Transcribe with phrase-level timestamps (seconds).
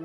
[0.00, 0.04] So,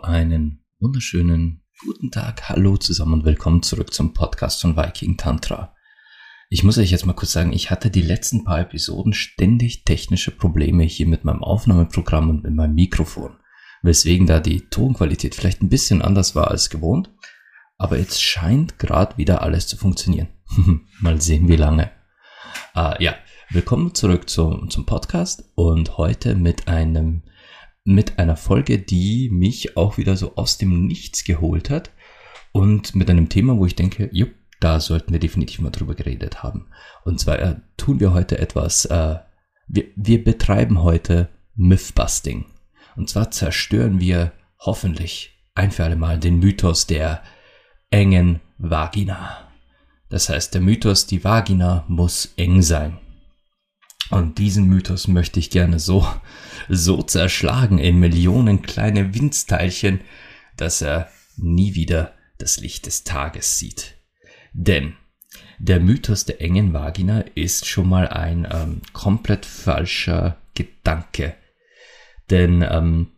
[0.00, 5.74] einen wunderschönen guten Tag, hallo zusammen und willkommen zurück zum Podcast von Viking Tantra.
[6.50, 10.30] Ich muss euch jetzt mal kurz sagen, ich hatte die letzten paar Episoden ständig technische
[10.30, 13.36] Probleme hier mit meinem Aufnahmeprogramm und mit meinem Mikrofon,
[13.82, 17.10] weswegen da die Tonqualität vielleicht ein bisschen anders war als gewohnt,
[17.76, 20.28] aber jetzt scheint gerade wieder alles zu funktionieren.
[21.00, 21.90] mal sehen, wie lange.
[22.74, 23.14] Uh, ja,
[23.50, 27.24] willkommen zurück zum, zum Podcast und heute mit einem
[27.84, 31.90] mit einer Folge, die mich auch wieder so aus dem Nichts geholt hat
[32.52, 36.42] und mit einem Thema, wo ich denke, jupp, da sollten wir definitiv mal drüber geredet
[36.42, 36.68] haben.
[37.04, 39.18] Und zwar äh, tun wir heute etwas, äh,
[39.68, 42.46] wir, wir betreiben heute Mythbusting.
[42.96, 47.22] Und zwar zerstören wir hoffentlich ein für alle Mal den Mythos der
[47.90, 49.48] engen Vagina.
[50.08, 52.98] Das heißt, der Mythos, die Vagina muss eng sein.
[54.10, 56.06] Und diesen Mythos möchte ich gerne so,
[56.68, 60.00] so zerschlagen in Millionen kleine Winzteilchen,
[60.56, 63.97] dass er nie wieder das Licht des Tages sieht.
[64.52, 64.94] Denn
[65.58, 71.34] der Mythos der engen Vagina ist schon mal ein ähm, komplett falscher Gedanke.
[72.30, 73.08] Denn ähm,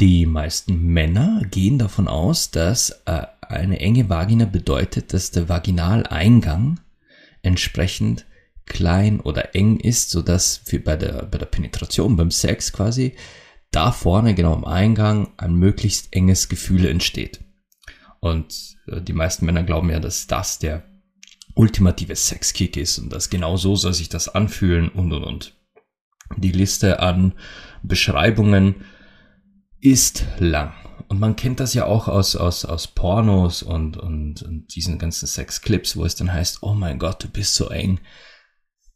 [0.00, 6.80] die meisten Männer gehen davon aus, dass äh, eine enge Vagina bedeutet, dass der Vaginaleingang
[7.42, 8.26] entsprechend
[8.66, 13.16] klein oder eng ist, so dass für bei der, bei der Penetration, beim Sex quasi,
[13.70, 17.41] da vorne genau am Eingang ein möglichst enges Gefühl entsteht.
[18.22, 20.84] Und äh, die meisten Männer glauben ja, dass das der
[21.54, 25.54] ultimative Sexkick ist und dass genau so soll sich das anfühlen und und und.
[26.38, 27.34] Die Liste an
[27.82, 28.86] Beschreibungen
[29.80, 30.72] ist lang.
[31.08, 35.26] Und man kennt das ja auch aus, aus, aus Pornos und, und, und diesen ganzen
[35.26, 38.00] Sexclips, wo es dann heißt, oh mein Gott, du bist so eng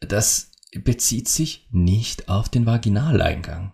[0.01, 3.73] das bezieht sich nicht auf den Vaginaleingang.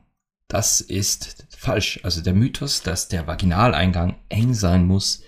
[0.48, 2.00] Das ist falsch.
[2.02, 5.22] Also der Mythos, dass der Vaginaleingang eng sein muss,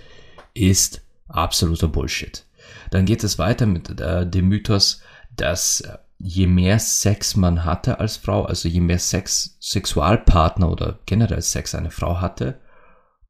[0.55, 2.47] ist absoluter Bullshit.
[2.91, 5.03] Dann geht es weiter mit äh, dem Mythos,
[5.37, 11.01] dass äh, je mehr Sex man hatte als Frau, also je mehr Sex Sexualpartner oder
[11.07, 12.61] generell Sex eine Frau hatte,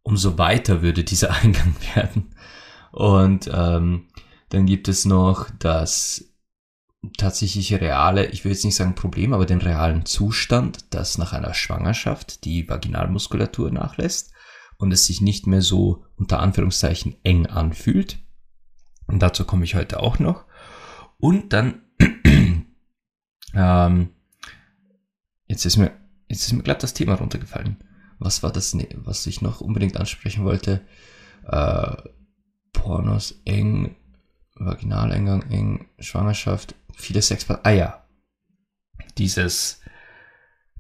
[0.03, 2.35] umso weiter würde dieser Eingang werden.
[2.93, 4.09] Und ähm,
[4.51, 6.27] dann gibt es noch das
[7.19, 11.55] tatsächlich reale, ich will jetzt nicht sagen Problem, aber den realen Zustand, dass nach einer
[11.55, 14.34] Schwangerschaft die Vaginalmuskulatur nachlässt
[14.79, 18.19] und es sich nicht mehr so unter Anführungszeichen eng anfühlt.
[19.07, 20.45] Und dazu komme ich heute auch noch.
[21.19, 21.83] Und dann,
[23.55, 24.11] ähm,
[25.47, 25.93] jetzt ist mir,
[26.29, 27.77] jetzt ist mir glatt das Thema runtergefallen.
[28.19, 30.81] Was war das, was ich noch unbedingt ansprechen wollte?
[31.47, 31.97] Äh,
[32.73, 33.97] Pornos eng,
[34.55, 37.67] Vaginaleingang eng, Schwangerschaft, viele Sexpartner.
[37.67, 38.05] Ah ja.
[39.19, 39.81] Dieses,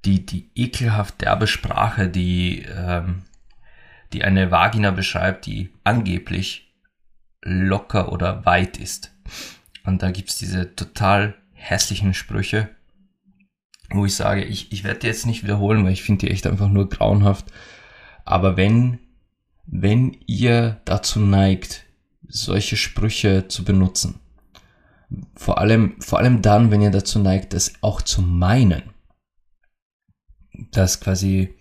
[0.04, 3.22] die, die ekelhaft derbe Sprache, die, ähm,
[4.14, 6.72] die eine Vagina beschreibt, die angeblich
[7.42, 9.12] locker oder weit ist.
[9.84, 12.70] Und da gibt's diese total hässlichen Sprüche,
[13.90, 16.46] wo ich sage, ich, ich werde die jetzt nicht wiederholen, weil ich finde die echt
[16.46, 17.46] einfach nur grauenhaft.
[18.24, 18.98] Aber wenn,
[19.66, 21.84] wenn ihr dazu neigt,
[22.26, 24.20] solche Sprüche zu benutzen,
[25.34, 28.82] vor allem, vor allem dann, wenn ihr dazu neigt, das auch zu meinen.
[30.70, 31.54] Dass quasi,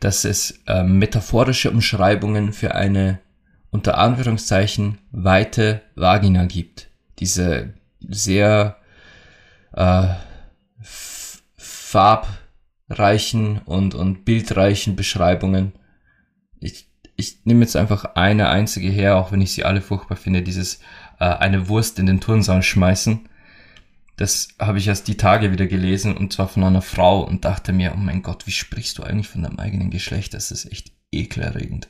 [0.00, 3.20] dass es äh, metaphorische Umschreibungen für eine
[3.70, 6.88] unter Anführungszeichen weite Vagina gibt.
[7.18, 7.74] Diese
[8.08, 8.76] sehr
[9.72, 10.06] äh,
[11.56, 15.72] farbreichen und, und bildreichen Beschreibungen.
[16.60, 20.42] Ich, ich nehme jetzt einfach eine einzige her, auch wenn ich sie alle furchtbar finde,
[20.42, 20.80] dieses
[21.18, 23.28] äh, eine Wurst in den Turnsaal schmeißen.
[24.18, 27.72] Das habe ich erst die Tage wieder gelesen und zwar von einer Frau und dachte
[27.72, 30.34] mir, oh mein Gott, wie sprichst du eigentlich von deinem eigenen Geschlecht?
[30.34, 31.88] Das ist echt ekelerregend.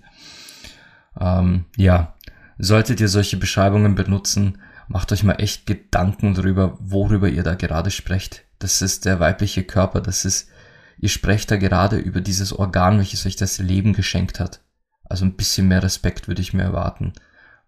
[1.19, 2.15] Ähm, ja,
[2.59, 4.59] solltet ihr solche Beschreibungen benutzen,
[4.89, 8.45] macht euch mal echt Gedanken darüber, worüber ihr da gerade sprecht.
[8.59, 10.51] Das ist der weibliche Körper, das ist,
[10.99, 14.61] ihr sprecht da gerade über dieses Organ, welches euch das Leben geschenkt hat.
[15.05, 17.15] Also ein bisschen mehr Respekt würde ich mir erwarten.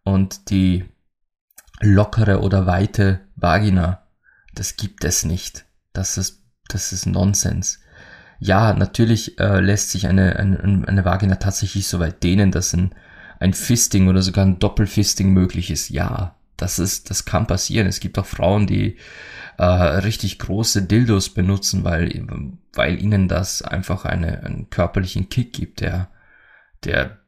[0.02, 0.84] Und die
[1.80, 4.02] lockere oder weite Vagina.
[4.54, 5.64] Das gibt es nicht.
[5.92, 7.80] Das ist, das ist Nonsens.
[8.38, 12.94] Ja, natürlich äh, lässt sich eine, eine, eine Vagina tatsächlich so weit dehnen, dass ein,
[13.38, 15.90] ein Fisting oder sogar ein Doppelfisting möglich ist.
[15.90, 17.86] Ja, das ist, das kann passieren.
[17.86, 18.96] Es gibt auch Frauen, die
[19.58, 22.26] äh, richtig große Dildos benutzen, weil,
[22.72, 26.08] weil ihnen das einfach eine, einen körperlichen Kick gibt, der,
[26.84, 27.18] der,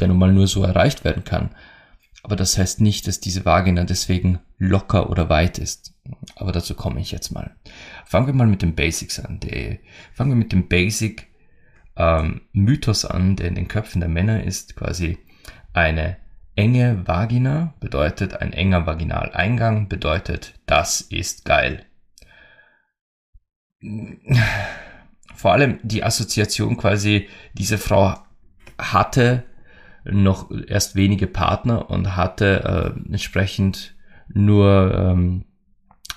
[0.00, 1.50] der nun mal nur so erreicht werden kann.
[2.22, 5.94] Aber das heißt nicht, dass diese Vagina deswegen locker oder weit ist.
[6.36, 7.54] Aber dazu komme ich jetzt mal.
[8.06, 9.40] Fangen wir mal mit den Basics an.
[9.40, 9.80] Die,
[10.12, 11.28] fangen wir mit dem Basic
[11.96, 15.18] ähm, Mythos an, der in den Köpfen der Männer ist, quasi
[15.72, 16.16] eine
[16.58, 21.84] enge Vagina bedeutet ein enger Vaginaleingang, bedeutet das ist geil.
[25.34, 28.16] Vor allem die Assoziation quasi, diese Frau
[28.76, 29.44] hatte
[30.04, 33.94] noch erst wenige Partner und hatte äh, entsprechend
[34.28, 35.44] nur ähm,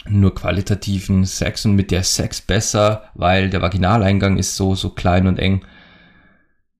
[0.09, 5.27] nur qualitativen Sex und mit der Sex besser, weil der Vaginaleingang ist so, so klein
[5.27, 5.63] und eng.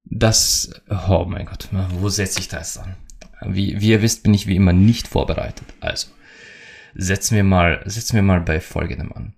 [0.04, 1.70] Das, oh mein Gott,
[2.00, 2.96] wo setze ich das an?
[3.46, 5.68] Wie, wie ihr wisst, bin ich wie immer nicht vorbereitet.
[5.80, 6.08] Also,
[6.96, 9.34] setzen wir mal, setzen wir mal bei folgendem an.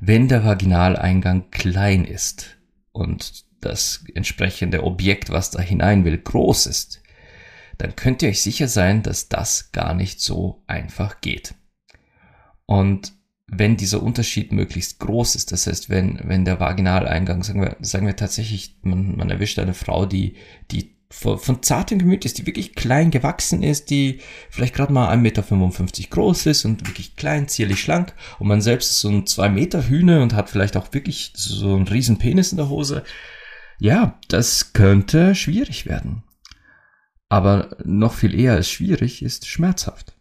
[0.00, 2.56] Wenn der Vaginaleingang klein ist
[2.92, 7.02] und das entsprechende Objekt, was da hinein will, groß ist,
[7.78, 11.54] dann könnt ihr euch sicher sein, dass das gar nicht so einfach geht.
[12.66, 13.12] Und
[13.46, 18.06] wenn dieser Unterschied möglichst groß ist, das heißt, wenn, wenn der Vaginaleingang, sagen wir, sagen
[18.06, 20.36] wir tatsächlich, man, man erwischt eine Frau, die,
[20.70, 24.20] die von, von zartem Gemüt ist, die wirklich klein gewachsen ist, die
[24.50, 28.90] vielleicht gerade mal 1,55 Meter groß ist und wirklich klein, zierlich schlank und man selbst
[28.90, 32.52] ist so ein 2 Meter Hühne und hat vielleicht auch wirklich so einen riesen Penis
[32.52, 33.04] in der Hose.
[33.78, 36.24] Ja, das könnte schwierig werden.
[37.28, 40.14] Aber noch viel eher als schwierig ist schmerzhaft.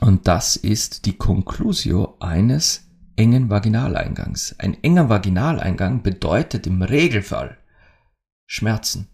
[0.00, 4.58] Und das ist die Conclusio eines engen Vaginaleingangs.
[4.58, 7.58] Ein enger Vaginaleingang bedeutet im Regelfall
[8.46, 9.08] Schmerzen.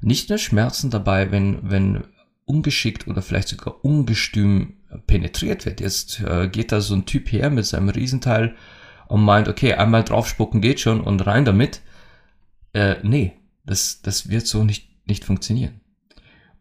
[0.00, 2.04] Nicht nur Schmerzen dabei, wenn, wenn
[2.44, 4.74] ungeschickt oder vielleicht sogar ungestüm
[5.06, 5.80] penetriert wird.
[5.80, 8.54] Jetzt äh, geht da so ein Typ her mit seinem Riesenteil
[9.08, 11.80] und meint, okay, einmal draufspucken geht schon und rein damit.
[12.72, 13.32] Äh, nee,
[13.64, 15.80] das, das wird so nicht, nicht funktionieren.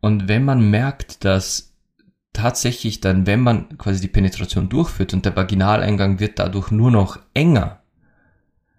[0.01, 1.73] Und wenn man merkt, dass
[2.33, 7.19] tatsächlich dann, wenn man quasi die Penetration durchführt und der Vaginaleingang wird dadurch nur noch
[7.33, 7.81] enger,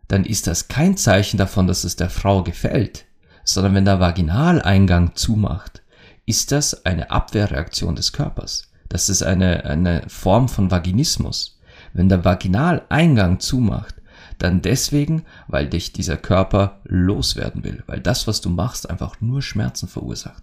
[0.07, 3.05] dann ist das kein Zeichen davon, dass es der Frau gefällt,
[3.45, 5.83] sondern wenn der Vaginaleingang zumacht,
[6.25, 8.71] ist das eine Abwehrreaktion des Körpers.
[8.89, 11.59] Das ist eine, eine Form von Vaginismus.
[11.93, 13.97] Wenn der Vaginaleingang zumacht,
[14.39, 19.43] dann deswegen, weil dich dieser Körper loswerden will, weil das, was du machst, einfach nur
[19.43, 20.43] Schmerzen verursacht.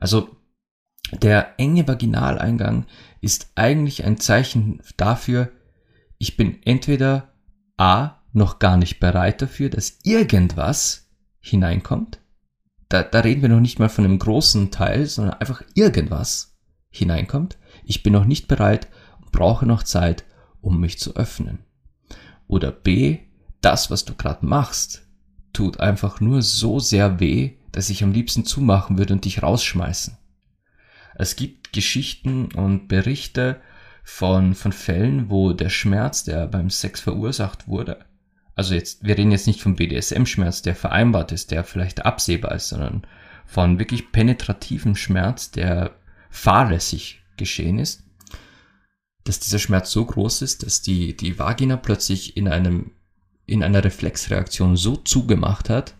[0.00, 0.36] Also
[1.12, 2.86] der enge Vaginaleingang
[3.20, 5.50] ist eigentlich ein Zeichen dafür,
[6.18, 7.32] ich bin entweder
[7.76, 11.08] A, noch gar nicht bereit dafür, dass irgendwas
[11.40, 12.18] hineinkommt.
[12.88, 16.56] Da, da reden wir noch nicht mal von einem großen Teil, sondern einfach irgendwas
[16.90, 17.58] hineinkommt.
[17.84, 18.88] Ich bin noch nicht bereit
[19.20, 20.24] und brauche noch Zeit,
[20.60, 21.60] um mich zu öffnen.
[22.46, 23.18] Oder B,
[23.60, 25.06] das, was du gerade machst,
[25.52, 30.16] tut einfach nur so sehr weh, dass ich am liebsten zumachen würde und dich rausschmeißen.
[31.14, 33.60] Es gibt Geschichten und Berichte
[34.04, 38.04] von, von Fällen, wo der Schmerz, der beim Sex verursacht wurde,
[38.58, 42.70] also jetzt, wir reden jetzt nicht vom BDSM-Schmerz, der vereinbart ist, der vielleicht absehbar ist,
[42.70, 43.06] sondern
[43.46, 45.92] von wirklich penetrativem Schmerz, der
[46.28, 48.02] fahrlässig geschehen ist,
[49.22, 52.90] dass dieser Schmerz so groß ist, dass die, die Vagina plötzlich in einem,
[53.46, 55.94] in einer Reflexreaktion so zugemacht hat,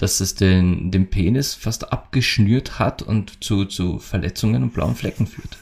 [0.00, 5.26] dass es den, den Penis fast abgeschnürt hat und zu, zu Verletzungen und blauen Flecken
[5.26, 5.58] führt.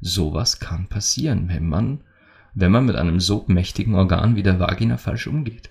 [0.00, 2.00] Sowas kann passieren, wenn man,
[2.54, 5.68] wenn man mit einem so mächtigen Organ wie der Vagina falsch umgeht.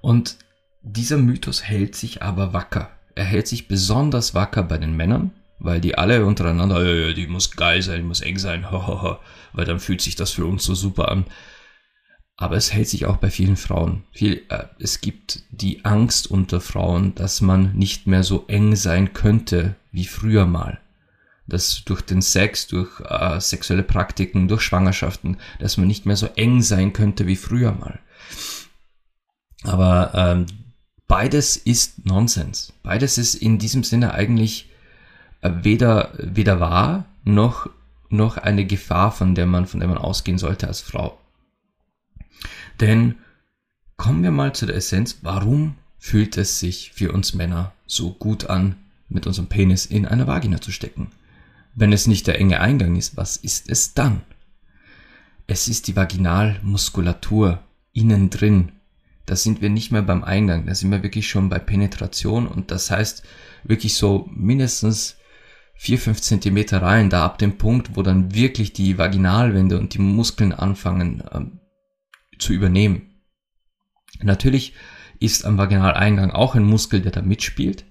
[0.00, 0.36] Und
[0.82, 2.90] dieser Mythos hält sich aber wacker.
[3.16, 7.82] Er hält sich besonders wacker bei den Männern, weil die alle untereinander, die muss geil
[7.82, 8.64] sein, die muss eng sein,
[9.52, 11.24] weil dann fühlt sich das für uns so super an.
[12.36, 14.04] Aber es hält sich auch bei vielen Frauen.
[14.10, 19.12] Viel, äh, es gibt die Angst unter Frauen, dass man nicht mehr so eng sein
[19.12, 20.80] könnte wie früher mal.
[21.46, 26.26] Dass durch den Sex, durch äh, sexuelle Praktiken, durch Schwangerschaften, dass man nicht mehr so
[26.36, 28.00] eng sein könnte wie früher mal.
[29.64, 30.46] Aber ähm,
[31.06, 32.72] beides ist Nonsens.
[32.82, 34.70] Beides ist in diesem Sinne eigentlich
[35.42, 37.68] äh, weder, weder wahr noch,
[38.08, 41.18] noch eine Gefahr, von der man, von der man ausgehen sollte als Frau.
[42.80, 43.16] Denn
[43.96, 48.50] kommen wir mal zu der Essenz, warum fühlt es sich für uns Männer so gut
[48.50, 48.76] an,
[49.08, 51.12] mit unserem Penis in eine Vagina zu stecken?
[51.74, 54.22] Wenn es nicht der enge Eingang ist, was ist es dann?
[55.46, 57.62] Es ist die Vaginalmuskulatur
[57.92, 58.72] innen drin.
[59.26, 62.70] Da sind wir nicht mehr beim Eingang, da sind wir wirklich schon bei Penetration und
[62.70, 63.22] das heißt
[63.62, 65.16] wirklich so mindestens
[65.74, 69.98] vier fünf Zentimeter rein, da ab dem Punkt, wo dann wirklich die Vaginalwände und die
[70.00, 71.58] Muskeln anfangen ähm,
[72.42, 73.14] zu übernehmen.
[74.20, 74.74] Natürlich
[75.20, 77.84] ist am Vaginaleingang auch ein Muskel, der da mitspielt.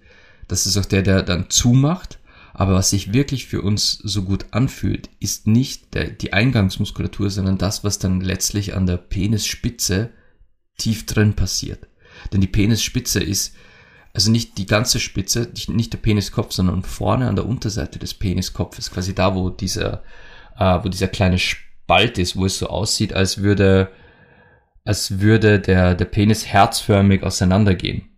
[0.48, 2.20] Das ist auch der, der dann zumacht.
[2.54, 7.58] Aber was sich wirklich für uns so gut anfühlt, ist nicht der, die Eingangsmuskulatur, sondern
[7.58, 10.10] das, was dann letztlich an der Penisspitze
[10.78, 11.88] tief drin passiert.
[12.34, 13.56] Denn die Penisspitze ist
[14.14, 18.92] also nicht die ganze Spitze, nicht der Peniskopf, sondern vorne an der Unterseite des Peniskopfes,
[18.92, 20.04] quasi da, wo dieser,
[20.58, 23.90] äh, wo dieser kleine Spalt ist, wo es so aussieht, als würde,
[24.84, 28.10] als würde der, der Penis herzförmig auseinandergehen.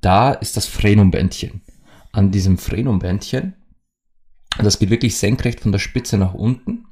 [0.00, 1.62] Da ist das Phrenumbändchen.
[2.12, 3.54] An diesem Phrenumbändchen,
[4.58, 6.86] das geht wirklich senkrecht von der Spitze nach unten.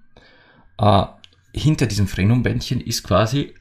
[0.78, 1.04] Äh,
[1.54, 3.54] hinter diesem Phrenumbändchen ist quasi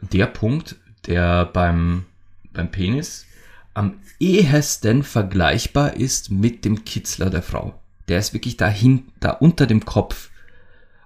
[0.00, 0.76] der Punkt,
[1.06, 2.06] der beim,
[2.52, 3.26] beim Penis
[3.74, 7.80] am ehesten vergleichbar ist mit dem Kitzler der Frau.
[8.08, 10.30] Der ist wirklich dahin, da unter dem Kopf.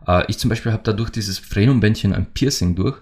[0.06, 2.98] Äh, ich zum Beispiel habe dadurch dieses Phrenumbändchen ein Piercing durch.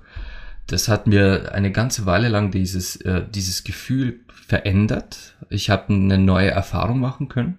[0.71, 5.37] Das hat mir eine ganze Weile lang dieses, äh, dieses Gefühl verändert.
[5.49, 7.59] Ich habe eine neue Erfahrung machen können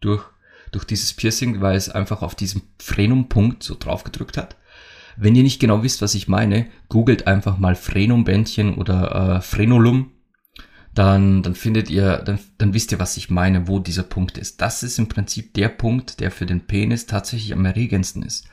[0.00, 0.24] durch,
[0.70, 4.56] durch dieses Piercing, weil es einfach auf diesen Phrenumpunkt so drauf gedrückt hat.
[5.16, 10.12] Wenn ihr nicht genau wisst, was ich meine, googelt einfach mal Phrenumbändchen oder äh, Frenulum
[10.94, 14.60] dann, dann findet ihr, dann, dann wisst ihr, was ich meine, wo dieser Punkt ist.
[14.60, 18.48] Das ist im Prinzip der Punkt, der für den Penis tatsächlich am erregendsten ist.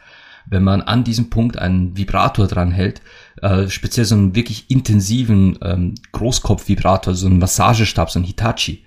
[0.50, 3.02] Wenn man an diesem Punkt einen Vibrator dran hält,
[3.42, 8.86] äh, speziell so einen wirklich intensiven ähm, Großkopf-Vibrator, so einen Massagestab, so ein Hitachi,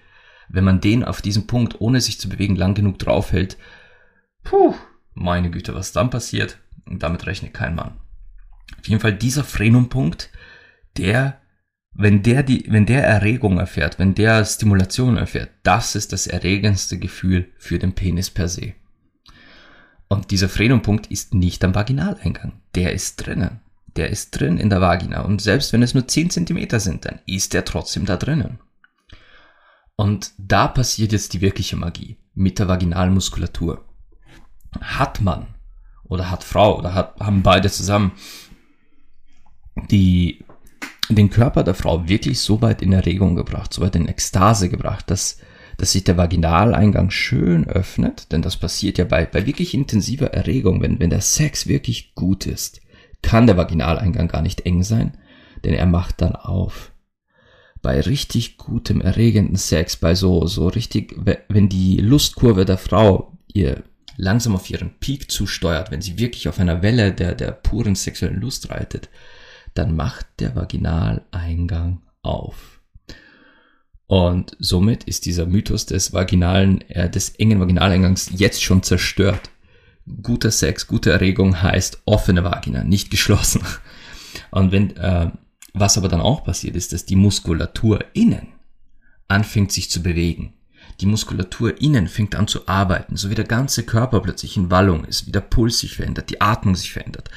[0.48, 3.58] wenn man den auf diesem Punkt, ohne sich zu bewegen, lang genug draufhält,
[4.42, 4.74] puh,
[5.14, 8.00] meine Güte, was dann passiert, und damit rechnet kein Mann.
[8.78, 10.30] Auf jeden Fall dieser Frenumpunkt,
[10.96, 11.40] der
[11.92, 16.98] wenn der die, wenn der Erregung erfährt, wenn der Stimulation erfährt, das ist das erregendste
[16.98, 18.74] Gefühl für den Penis per se.
[20.12, 22.60] Und dieser Frenumpunkt ist nicht am Vaginaleingang.
[22.74, 23.60] Der ist drinnen.
[23.94, 25.20] Der ist drin in der Vagina.
[25.22, 28.58] Und selbst wenn es nur 10 Zentimeter sind, dann ist der trotzdem da drinnen.
[29.94, 33.84] Und da passiert jetzt die wirkliche Magie mit der Vaginalmuskulatur.
[34.80, 35.46] Hat man
[36.02, 38.12] oder hat Frau oder hat, haben beide zusammen
[39.90, 40.44] die
[41.08, 45.10] den Körper der Frau wirklich so weit in Erregung gebracht, so weit in Ekstase gebracht,
[45.10, 45.38] dass,
[45.80, 50.82] dass sich der Vaginaleingang schön öffnet, denn das passiert ja bei, bei wirklich intensiver Erregung,
[50.82, 52.82] wenn, wenn der Sex wirklich gut ist,
[53.22, 55.16] kann der Vaginaleingang gar nicht eng sein,
[55.64, 56.92] denn er macht dann auf.
[57.80, 61.16] Bei richtig gutem, erregenden Sex, bei so, so richtig,
[61.48, 63.82] wenn die Lustkurve der Frau ihr
[64.16, 68.38] langsam auf ihren Peak zusteuert, wenn sie wirklich auf einer Welle der, der puren sexuellen
[68.38, 69.08] Lust reitet,
[69.72, 72.79] dann macht der Vaginaleingang auf.
[74.10, 79.50] Und somit ist dieser Mythos des vaginalen, äh, des engen Vaginaleingangs jetzt schon zerstört.
[80.20, 83.62] Guter Sex, gute Erregung heißt offene Vagina, nicht geschlossen.
[84.50, 85.30] Und wenn, äh,
[85.74, 88.48] was aber dann auch passiert ist, dass die Muskulatur innen
[89.28, 90.54] anfängt sich zu bewegen.
[91.00, 95.04] Die Muskulatur innen fängt an zu arbeiten, so wie der ganze Körper plötzlich in Wallung
[95.04, 97.30] ist, wie der Puls sich verändert, die Atmung sich verändert.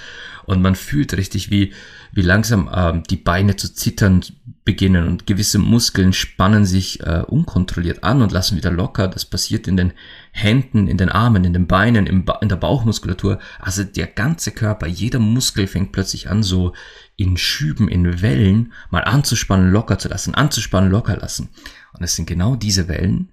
[0.45, 1.73] Und man fühlt richtig, wie,
[2.11, 4.23] wie langsam äh, die Beine zu zittern
[4.65, 9.07] beginnen und gewisse Muskeln spannen sich äh, unkontrolliert an und lassen wieder locker.
[9.07, 9.93] Das passiert in den
[10.31, 13.39] Händen, in den Armen, in den Beinen, ba in der Bauchmuskulatur.
[13.59, 16.73] Also der ganze Körper, jeder Muskel fängt plötzlich an, so
[17.15, 21.49] in Schüben, in Wellen mal anzuspannen, locker zu lassen, anzuspannen, locker lassen.
[21.93, 23.31] Und es sind genau diese Wellen,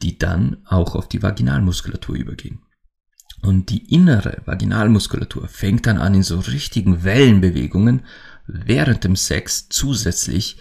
[0.00, 2.60] die dann auch auf die Vaginalmuskulatur übergehen.
[3.42, 8.02] Und die innere Vaginalmuskulatur fängt dann an in so richtigen Wellenbewegungen
[8.46, 10.58] während dem Sex zusätzlich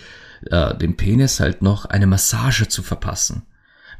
[0.47, 3.43] äh, dem Penis halt noch eine Massage zu verpassen.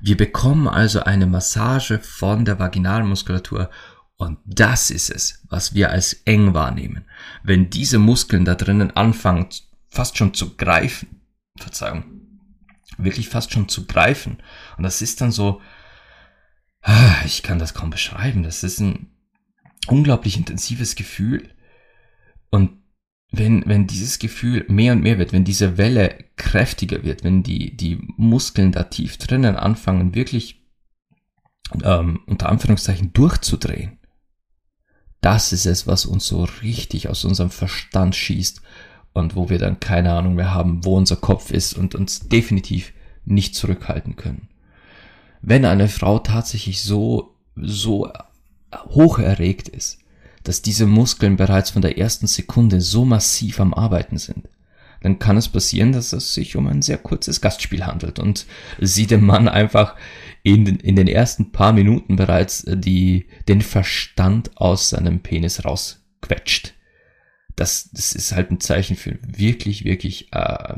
[0.02, 3.70] Wir bekommen also eine Massage von der Vaginalmuskulatur
[4.18, 7.06] und das ist es, was wir als eng wahrnehmen.
[7.44, 9.48] Wenn diese Muskeln da drinnen anfangen,
[9.90, 11.22] fast schon zu greifen,
[11.58, 12.04] Verzeihung,
[12.98, 14.38] wirklich fast schon zu greifen.
[14.78, 15.62] Und das ist dann so,
[17.26, 18.44] ich kann das kaum beschreiben.
[18.44, 19.12] Das ist ein
[19.88, 21.50] unglaublich intensives Gefühl.
[22.50, 22.72] Und
[23.32, 27.76] wenn, wenn dieses Gefühl mehr und mehr wird, wenn diese Welle kräftiger wird, wenn die,
[27.78, 30.62] die Muskeln da tief drinnen anfangen, wirklich
[31.84, 34.00] ähm, unter Anführungszeichen durchzudrehen,
[35.22, 38.62] das ist es, was uns so richtig aus unserem Verstand schießt
[39.14, 42.92] und wo wir dann keine Ahnung mehr haben, wo unser Kopf ist und uns definitiv
[43.24, 44.51] nicht zurückhalten können
[45.42, 48.12] wenn eine Frau tatsächlich so, so
[48.90, 50.00] hoch erregt ist,
[50.44, 54.48] dass diese Muskeln bereits von der ersten Sekunde so massiv am Arbeiten sind,
[55.02, 58.46] dann kann es passieren, dass es sich um ein sehr kurzes Gastspiel handelt und
[58.80, 59.96] sie dem Mann einfach
[60.44, 66.76] in den, in den ersten paar Minuten bereits die, den Verstand aus seinem Penis rausquetscht.
[67.56, 70.76] Das, das ist halt ein Zeichen für wirklich, wirklich äh,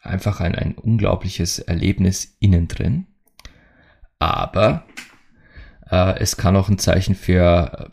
[0.00, 3.07] einfach ein, ein unglaubliches Erlebnis innen drin.
[4.18, 4.84] Aber
[5.90, 7.90] äh, es kann auch ein Zeichen für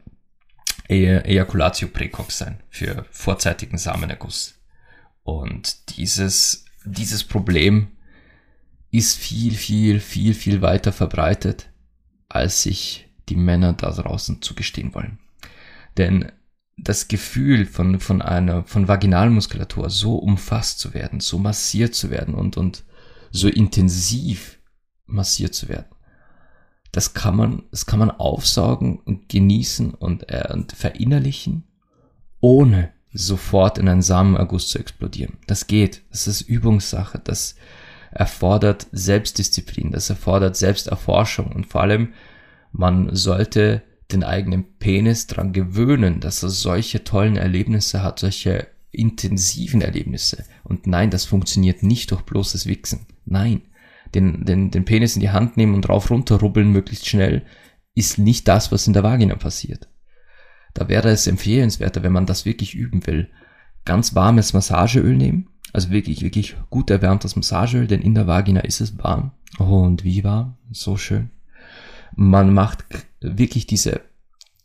[0.88, 4.60] äh, Ejaculatio precox sein, für vorzeitigen Samenerguss.
[5.24, 7.91] Und dieses, dieses Problem
[8.91, 11.70] ist viel, viel, viel, viel weiter verbreitet,
[12.29, 15.20] als sich die Männer da draußen zugestehen wollen.
[15.98, 16.32] Denn
[16.77, 22.34] das Gefühl von, von einer, von Vaginalmuskulatur so umfasst zu werden, so massiert zu werden
[22.34, 22.84] und, und
[23.32, 24.60] so intensiv
[25.05, 25.94] massiert zu werden,
[26.95, 31.65] das kann man, das kann man aufsaugen und genießen und, äh, und verinnerlichen,
[32.39, 35.33] ohne sofort in einen Samenerguss zu explodieren.
[35.45, 36.03] Das geht.
[36.09, 37.19] Das ist Übungssache.
[37.21, 37.55] Das
[38.11, 39.91] erfordert Selbstdisziplin.
[39.91, 41.51] Das erfordert Selbsterforschung.
[41.51, 42.13] Und vor allem,
[42.71, 43.81] man sollte
[44.13, 50.45] den eigenen Penis dran gewöhnen, dass er solche tollen Erlebnisse hat, solche intensiven Erlebnisse.
[50.63, 53.05] Und nein, das funktioniert nicht durch bloßes Wichsen.
[53.25, 53.63] Nein
[54.15, 57.43] den, den, den Penis in die Hand nehmen und drauf runterrubbeln möglichst schnell,
[57.93, 59.88] ist nicht das, was in der Vagina passiert.
[60.74, 63.29] Da wäre es empfehlenswerter, wenn man das wirklich üben will,
[63.86, 68.81] ganz warmes Massageöl nehmen, also wirklich, wirklich gut erwärmtes Massageöl, denn in der Vagina ist
[68.81, 69.31] es warm.
[69.57, 71.31] und wie warm, so schön.
[72.15, 72.86] Man macht
[73.22, 74.01] wirklich diese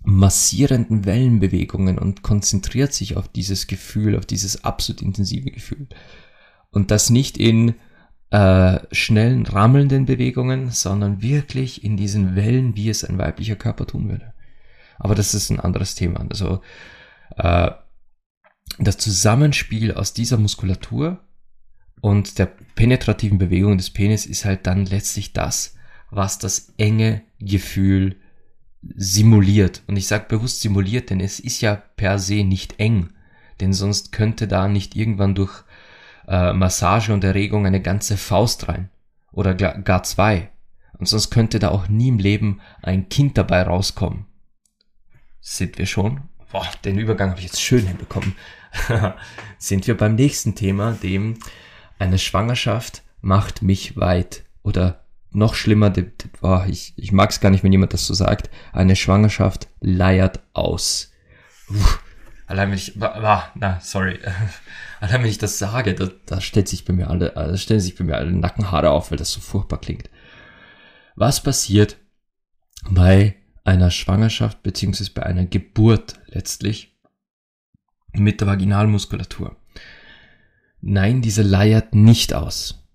[0.03, 5.89] massierenden Wellenbewegungen und konzentriert sich auf dieses Gefühl, auf dieses absolut intensive Gefühl.
[6.71, 7.75] Und das nicht in
[8.31, 14.09] äh, schnellen, rammelnden Bewegungen, sondern wirklich in diesen Wellen, wie es ein weiblicher Körper tun
[14.09, 14.33] würde.
[14.99, 16.27] Aber das ist ein anderes Thema.
[16.29, 16.61] Also
[17.37, 17.71] äh,
[18.79, 21.19] das Zusammenspiel aus dieser Muskulatur
[22.01, 25.75] und der penetrativen Bewegung des Penis ist halt dann letztlich das,
[26.11, 28.17] was das enge Gefühl
[28.83, 29.83] simuliert.
[29.87, 33.11] Und ich sage bewusst simuliert, denn es ist ja per se nicht eng.
[33.61, 35.65] Denn sonst könnte da nicht irgendwann durch
[36.31, 38.89] äh, Massage und Erregung eine ganze Faust rein.
[39.33, 40.51] Oder gar zwei.
[40.99, 44.27] Und sonst könnte da auch nie im Leben ein Kind dabei rauskommen.
[45.41, 46.23] Sind wir schon?
[46.53, 48.35] Boah, den Übergang habe ich jetzt schön hinbekommen.
[49.59, 51.39] Sind wir beim nächsten Thema, dem
[51.99, 54.45] eine Schwangerschaft macht mich weit.
[54.63, 55.93] Oder noch schlimmer,
[56.41, 60.41] boah, ich, ich mag es gar nicht, wenn jemand das so sagt, eine Schwangerschaft leiert
[60.53, 61.13] aus.
[61.69, 62.03] Uff
[62.51, 64.19] allein wenn ich, na, sorry,
[65.01, 67.97] allein wenn ich das sage, da, da stellt sich bei mir alle, da stellen sich
[67.97, 70.11] bei mir alle Nackenhaare auf, weil das so furchtbar klingt.
[71.17, 71.97] Was passiert
[72.89, 76.97] bei einer Schwangerschaft beziehungsweise bei einer Geburt letztlich
[78.13, 79.57] mit der Vaginalmuskulatur?
[80.81, 82.87] Nein, diese leiert nicht aus.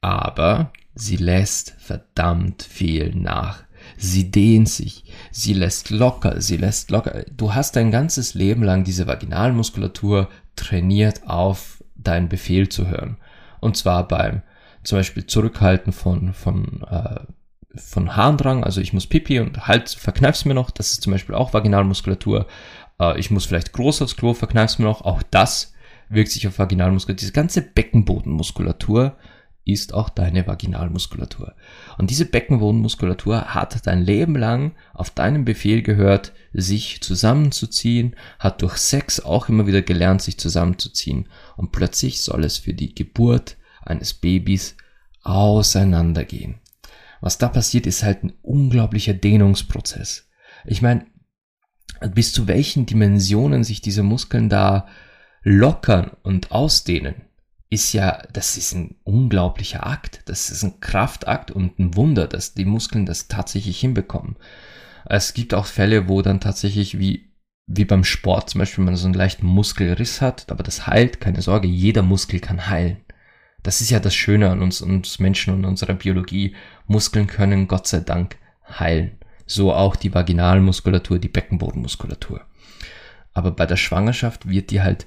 [0.00, 3.64] Aber sie lässt verdammt viel nach.
[3.96, 7.24] Sie dehnt sich, sie lässt locker, sie lässt locker.
[7.36, 13.18] Du hast dein ganzes Leben lang diese Vaginalmuskulatur trainiert auf deinen Befehl zu hören.
[13.60, 14.42] Und zwar beim
[14.82, 17.20] zum Beispiel Zurückhalten von, von, äh,
[17.76, 21.34] von Harndrang, also ich muss Pipi und halt, verkneif's mir noch, das ist zum Beispiel
[21.34, 22.46] auch Vaginalmuskulatur.
[23.00, 25.74] Äh, ich muss vielleicht groß aufs Klo, verkneif's mir noch, auch das
[26.08, 27.18] wirkt sich auf Vaginalmuskulatur.
[27.18, 29.16] Diese ganze Beckenbodenmuskulatur
[29.64, 31.54] ist auch deine Vaginalmuskulatur.
[31.98, 38.76] Und diese Beckenbodenmuskulatur hat dein Leben lang auf deinen Befehl gehört, sich zusammenzuziehen, hat durch
[38.78, 41.28] Sex auch immer wieder gelernt, sich zusammenzuziehen.
[41.56, 44.76] Und plötzlich soll es für die Geburt eines Babys
[45.22, 46.60] auseinandergehen.
[47.20, 50.28] Was da passiert, ist halt ein unglaublicher Dehnungsprozess.
[50.64, 51.06] Ich meine,
[52.14, 54.86] bis zu welchen Dimensionen sich diese Muskeln da
[55.42, 57.22] lockern und ausdehnen,
[57.68, 60.22] ist ja, das ist ein unglaublicher Akt.
[60.26, 64.36] Das ist ein Kraftakt und ein Wunder, dass die Muskeln das tatsächlich hinbekommen.
[65.08, 67.32] Es gibt auch Fälle, wo dann tatsächlich wie,
[67.66, 71.42] wie beim Sport zum Beispiel man so einen leichten Muskelriss hat, aber das heilt, keine
[71.42, 72.98] Sorge, jeder Muskel kann heilen.
[73.62, 76.54] Das ist ja das Schöne an uns, uns Menschen und unserer Biologie.
[76.86, 78.36] Muskeln können Gott sei Dank
[78.68, 79.18] heilen.
[79.44, 82.42] So auch die Vaginalmuskulatur, die Beckenbodenmuskulatur.
[83.32, 85.06] Aber bei der Schwangerschaft wird die halt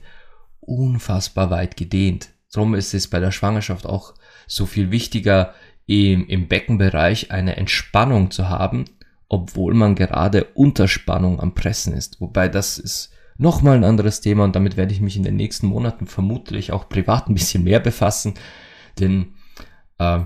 [0.60, 2.30] unfassbar weit gedehnt.
[2.52, 4.14] Darum ist es bei der Schwangerschaft auch
[4.48, 5.54] so viel wichtiger,
[5.86, 8.86] im, im Beckenbereich eine Entspannung zu haben,
[9.30, 12.20] obwohl man gerade unter Spannung am Pressen ist.
[12.20, 15.68] Wobei das ist nochmal ein anderes Thema und damit werde ich mich in den nächsten
[15.68, 18.34] Monaten vermutlich auch privat ein bisschen mehr befassen.
[19.00, 19.34] Denn
[20.00, 20.22] äh,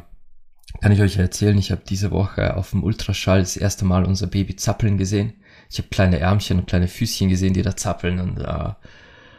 [0.82, 4.28] kann ich euch erzählen, ich habe diese Woche auf dem Ultraschall das erste Mal unser
[4.28, 5.34] Baby zappeln gesehen.
[5.70, 8.74] Ich habe kleine Ärmchen und kleine Füßchen gesehen, die da zappeln und äh,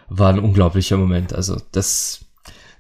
[0.09, 1.33] war ein unglaublicher Moment.
[1.33, 2.27] Also das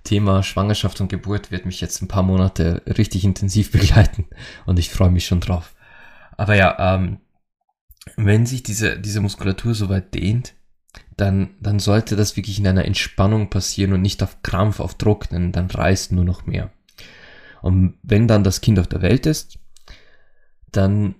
[0.04, 4.26] Thema Schwangerschaft und Geburt wird mich jetzt ein paar Monate richtig intensiv begleiten
[4.66, 5.74] und ich freue mich schon drauf.
[6.36, 7.18] Aber ja, ähm,
[8.16, 10.54] wenn sich diese, diese Muskulatur so weit dehnt,
[11.16, 15.28] dann, dann sollte das wirklich in einer Entspannung passieren und nicht auf Krampf, auf Druck,
[15.28, 16.70] denn dann reißt nur noch mehr.
[17.62, 19.58] Und wenn dann das Kind auf der Welt ist,
[20.70, 21.14] dann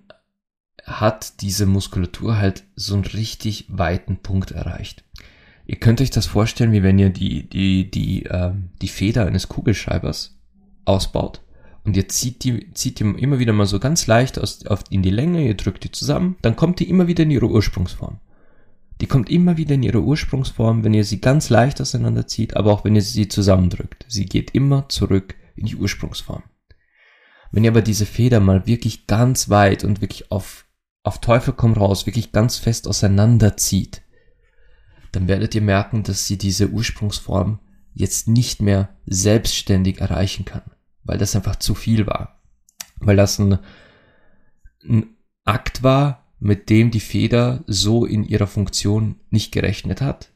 [0.83, 5.03] hat diese Muskulatur halt so einen richtig weiten Punkt erreicht.
[5.65, 8.51] Ihr könnt euch das vorstellen, wie wenn ihr die, die, die, äh,
[8.81, 10.37] die Feder eines Kugelschreibers
[10.83, 11.41] ausbaut
[11.85, 15.03] und ihr zieht die, zieht die immer wieder mal so ganz leicht aus, auf, in
[15.03, 18.19] die Länge, ihr drückt die zusammen, dann kommt die immer wieder in ihre Ursprungsform.
[19.01, 22.85] Die kommt immer wieder in ihre Ursprungsform, wenn ihr sie ganz leicht auseinanderzieht, aber auch
[22.85, 24.05] wenn ihr sie zusammendrückt.
[24.07, 26.43] Sie geht immer zurück in die Ursprungsform.
[27.51, 30.65] Wenn ihr aber diese Feder mal wirklich ganz weit und wirklich auf,
[31.03, 34.01] auf Teufel komm raus, wirklich ganz fest auseinanderzieht,
[35.11, 37.59] dann werdet ihr merken, dass sie diese Ursprungsform
[37.93, 40.63] jetzt nicht mehr selbstständig erreichen kann,
[41.05, 42.41] weil das einfach zu viel war.
[42.99, 43.59] Weil das ein,
[44.83, 45.15] ein
[45.45, 50.31] Akt war, mit dem die Feder so in ihrer Funktion nicht gerechnet hat.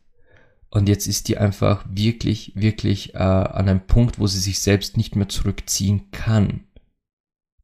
[0.69, 4.97] Und jetzt ist die einfach wirklich, wirklich äh, an einem Punkt, wo sie sich selbst
[4.97, 6.65] nicht mehr zurückziehen kann.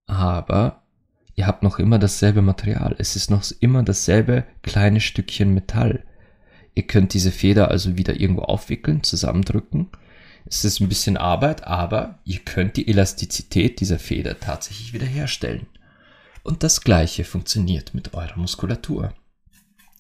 [0.08, 0.84] Aber
[1.36, 2.96] ihr habt noch immer dasselbe Material.
[2.98, 6.04] Es ist noch immer dasselbe kleine Stückchen Metall.
[6.74, 9.90] Ihr könnt diese Feder also wieder irgendwo aufwickeln, zusammendrücken.
[10.46, 15.68] Es ist ein bisschen Arbeit, aber ihr könnt die Elastizität dieser Feder tatsächlich wieder herstellen.
[16.44, 19.14] Und das gleiche funktioniert mit eurer Muskulatur.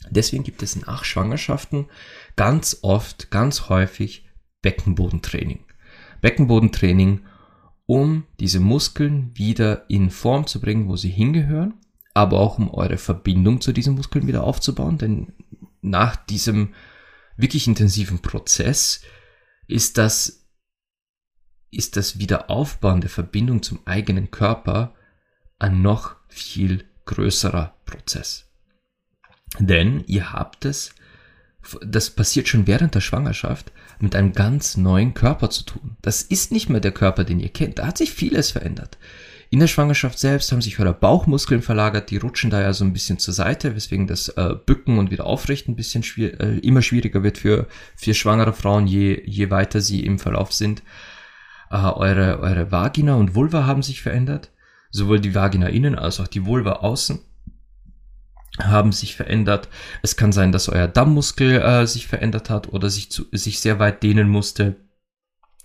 [0.10, 1.88] Deswegen gibt es nach Schwangerschaften
[2.36, 4.28] ganz oft, ganz häufig
[4.62, 5.66] Beckenbodentraining.
[6.22, 7.22] Beckenbodentraining,
[7.88, 11.74] um diese Muskeln wieder in Form zu bringen, wo sie hingehören,
[12.14, 15.34] aber auch um eure Verbindung zu diesen Muskeln wieder aufzubauen, denn
[15.82, 16.74] nach diesem
[17.38, 19.02] wirklich intensiven Prozess
[19.68, 20.48] ist das,
[21.72, 24.96] ist das Wiederaufbauen der Verbindung zum eigenen Körper
[25.60, 28.50] ein noch viel größerer Prozess.
[29.60, 30.94] Denn ihr habt es,
[31.86, 35.98] das passiert schon während der Schwangerschaft, mit einem ganz neuen Körper zu tun.
[36.02, 37.80] Das ist nicht mehr der Körper, den ihr kennt.
[37.80, 38.98] Da hat sich vieles verändert.
[39.56, 42.92] In der Schwangerschaft selbst haben sich eure Bauchmuskeln verlagert, die rutschen da ja so ein
[42.92, 46.82] bisschen zur Seite, weswegen das äh, Bücken und wieder aufrichten ein bisschen schwier äh, immer
[46.82, 47.66] schwieriger wird für,
[47.96, 50.84] für schwangere Frauen, je, je weiter sie im Verlauf sind.
[51.72, 54.52] Äh, eure, eure Vagina und Vulva haben sich verändert,
[54.92, 57.22] sowohl die Vagina innen als auch die Vulva außen
[58.62, 59.70] haben sich verändert.
[60.02, 63.80] Es kann sein, dass euer Dammmuskel äh, sich verändert hat oder sich, zu, sich sehr
[63.80, 64.76] weit dehnen musste.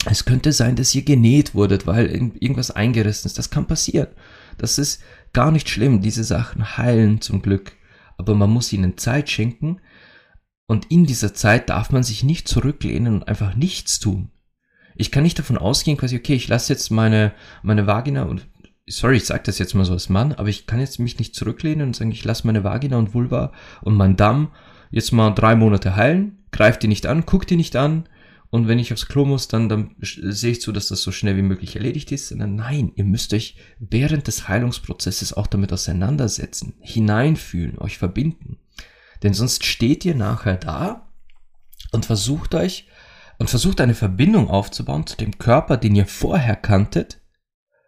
[0.06, 3.38] Es könnte sein, dass ihr genäht wurdet, weil irgendwas eingerissen ist.
[3.38, 4.08] Das kann passieren.
[4.56, 6.00] Das ist gar nicht schlimm.
[6.00, 7.72] Diese Sachen heilen zum Glück.
[8.16, 9.80] Aber man muss ihnen Zeit schenken.
[10.66, 14.30] Und in dieser Zeit darf man sich nicht zurücklehnen und einfach nichts tun.
[14.94, 17.32] Ich kann nicht davon ausgehen, quasi, okay, ich lasse jetzt meine,
[17.62, 18.46] meine Vagina und,
[18.86, 21.34] sorry, ich sage das jetzt mal so als Mann, aber ich kann jetzt mich nicht
[21.34, 24.52] zurücklehnen und sagen, ich lasse meine Vagina und Vulva und mein Damm
[24.90, 28.08] jetzt mal drei Monate heilen, greift die nicht an, guckt die nicht an,
[28.50, 31.36] und wenn ich aufs Klo muss, dann, dann sehe ich zu, dass das so schnell
[31.36, 32.28] wie möglich erledigt ist.
[32.28, 38.58] Sondern nein, ihr müsst euch während des Heilungsprozesses auch damit auseinandersetzen, hineinfühlen, euch verbinden.
[39.22, 41.12] Denn sonst steht ihr nachher da
[41.92, 42.88] und versucht euch
[43.38, 47.20] und versucht eine Verbindung aufzubauen zu dem Körper, den ihr vorher kanntet,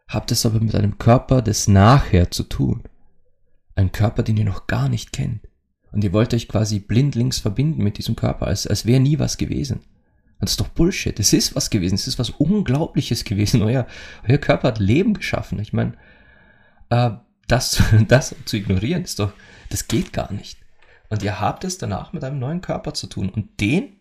[0.09, 2.85] habt es aber mit einem Körper des Nachher zu tun.
[3.75, 5.41] Ein Körper, den ihr noch gar nicht kennt.
[5.91, 9.39] Und ihr wollt euch quasi blindlings verbinden mit diesem Körper, als, als wäre nie was
[9.39, 9.81] gewesen.
[10.43, 11.21] Das ist doch Bullshit.
[11.21, 11.95] Es ist was gewesen.
[11.95, 13.63] Es ist was Unglaubliches gewesen.
[13.63, 13.87] Euer,
[14.29, 15.61] euer Körper hat Leben geschaffen.
[15.61, 15.93] Ich meine,
[16.91, 17.11] äh,
[17.47, 19.33] das, das zu ignorieren ist doch,
[19.71, 20.59] das geht gar nicht.
[21.11, 23.29] Und ihr habt es danach mit einem neuen Körper zu tun.
[23.29, 24.01] Und den,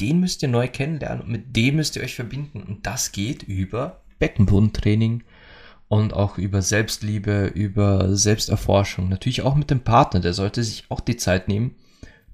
[0.00, 1.22] den müsst ihr neu kennenlernen.
[1.22, 2.62] Und mit dem müsst ihr euch verbinden.
[2.62, 5.24] Und das geht über Beckenbodentraining
[5.88, 9.08] und auch über Selbstliebe, über Selbsterforschung.
[9.08, 10.20] Natürlich auch mit dem Partner.
[10.20, 11.74] Der sollte sich auch die Zeit nehmen,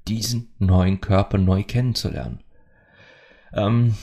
[0.08, 2.40] diesen neuen Körper neu kennenzulernen.
[3.52, 3.96] Ähm,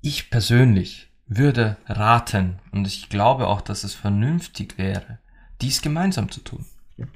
[0.00, 5.18] ich persönlich würde raten, und ich glaube auch, dass es vernünftig wäre,
[5.60, 6.64] dies gemeinsam zu tun.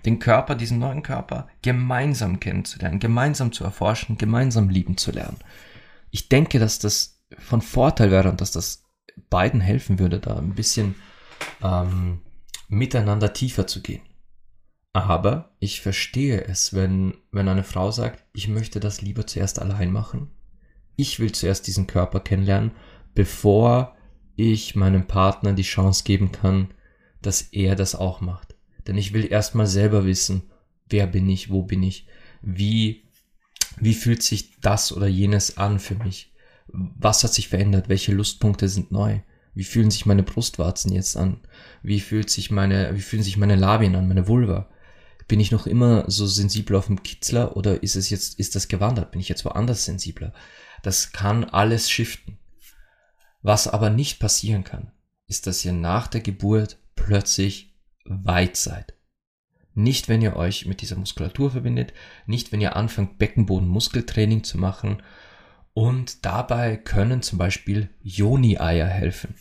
[0.05, 5.39] Den Körper, diesen neuen Körper, gemeinsam kennenzulernen, gemeinsam zu erforschen, gemeinsam lieben zu lernen.
[6.11, 8.85] Ich denke, dass das von Vorteil wäre und dass das
[9.31, 10.97] beiden helfen würde, da ein bisschen
[11.63, 12.21] ähm,
[12.69, 14.03] miteinander tiefer zu gehen.
[14.93, 19.93] Aber ich verstehe es, wenn, wenn eine Frau sagt, ich möchte das lieber zuerst allein
[19.93, 20.33] machen
[21.01, 22.73] ich will zuerst diesen Körper kennenlernen,
[23.15, 23.97] bevor
[24.37, 26.69] ich meinem Partner die Chance geben kann,
[27.23, 28.55] dass er das auch macht.
[28.87, 30.51] Denn ich will erstmal selber wissen,
[30.89, 32.07] wer bin ich, wo bin ich,
[32.43, 33.05] wie,
[33.79, 36.33] wie fühlt sich das oder jenes an für mich,
[36.73, 37.89] Was hat sich verändert?
[37.89, 39.21] Welche Lustpunkte sind neu?
[39.55, 41.41] Wie fühlen sich meine Brustwarzen jetzt an?
[41.83, 44.69] Wie fühlt sich meine, wie fühlen sich meine Labien an, meine Vulva?
[45.27, 48.69] Bin ich noch immer so sensibel auf dem Kitzler oder ist es jetzt, ist das
[48.69, 49.11] gewandert?
[49.11, 50.33] Bin ich jetzt woanders sensibler?
[50.83, 52.39] Das kann alles shiften.
[53.43, 54.93] Was aber nicht passieren kann,
[55.27, 58.95] ist, dass ihr nach der Geburt plötzlich weit seid.
[59.75, 61.95] Nicht, wenn ihr euch mit dieser Muskulatur verbindet,
[62.27, 65.03] nicht, wenn ihr anfangt, Beckenboden-Muskeltraining zu machen.
[65.73, 69.37] Und dabei können zum Beispiel Joni-Eier helfen.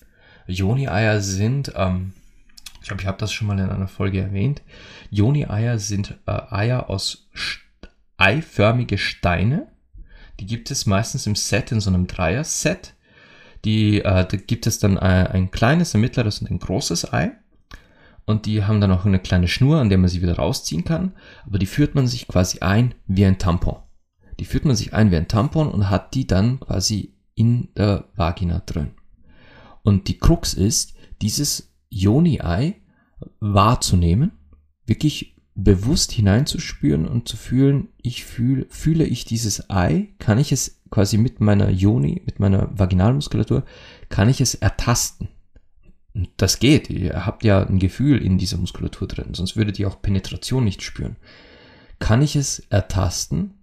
[0.48, 2.14] Joni-Eier sind, ähm,
[2.82, 4.62] ich glaube, ich habe das schon mal in einer Folge erwähnt.
[5.10, 7.30] Joni-Eier sind äh, Eier aus
[8.18, 9.68] eiförmige Steine.
[10.40, 12.96] Die gibt es meistens im Set, in so einem Dreier-Set.
[13.66, 17.32] Die, äh, da gibt es dann ein, ein kleines, ein mittleres und ein großes Ei.
[18.26, 21.14] Und die haben dann auch eine kleine Schnur, an der man sie wieder rausziehen kann.
[21.46, 23.78] Aber die führt man sich quasi ein wie ein Tampon.
[24.40, 28.06] Die führt man sich ein wie ein Tampon und hat die dann quasi in der
[28.16, 28.92] Vagina drin.
[29.84, 32.76] Und die Krux ist, dieses Joni-Ei
[33.40, 34.32] wahrzunehmen,
[34.86, 40.80] wirklich bewusst hineinzuspüren und zu fühlen, ich fühle, fühle ich dieses Ei, kann ich es
[40.90, 43.64] quasi mit meiner Joni, mit meiner Vaginalmuskulatur,
[44.10, 45.30] kann ich es ertasten.
[46.14, 46.90] Und das geht.
[46.90, 50.82] Ihr habt ja ein Gefühl in dieser Muskulatur drin, sonst würdet ihr auch Penetration nicht
[50.82, 51.18] spüren.
[52.00, 53.56] Kann ich es ertasten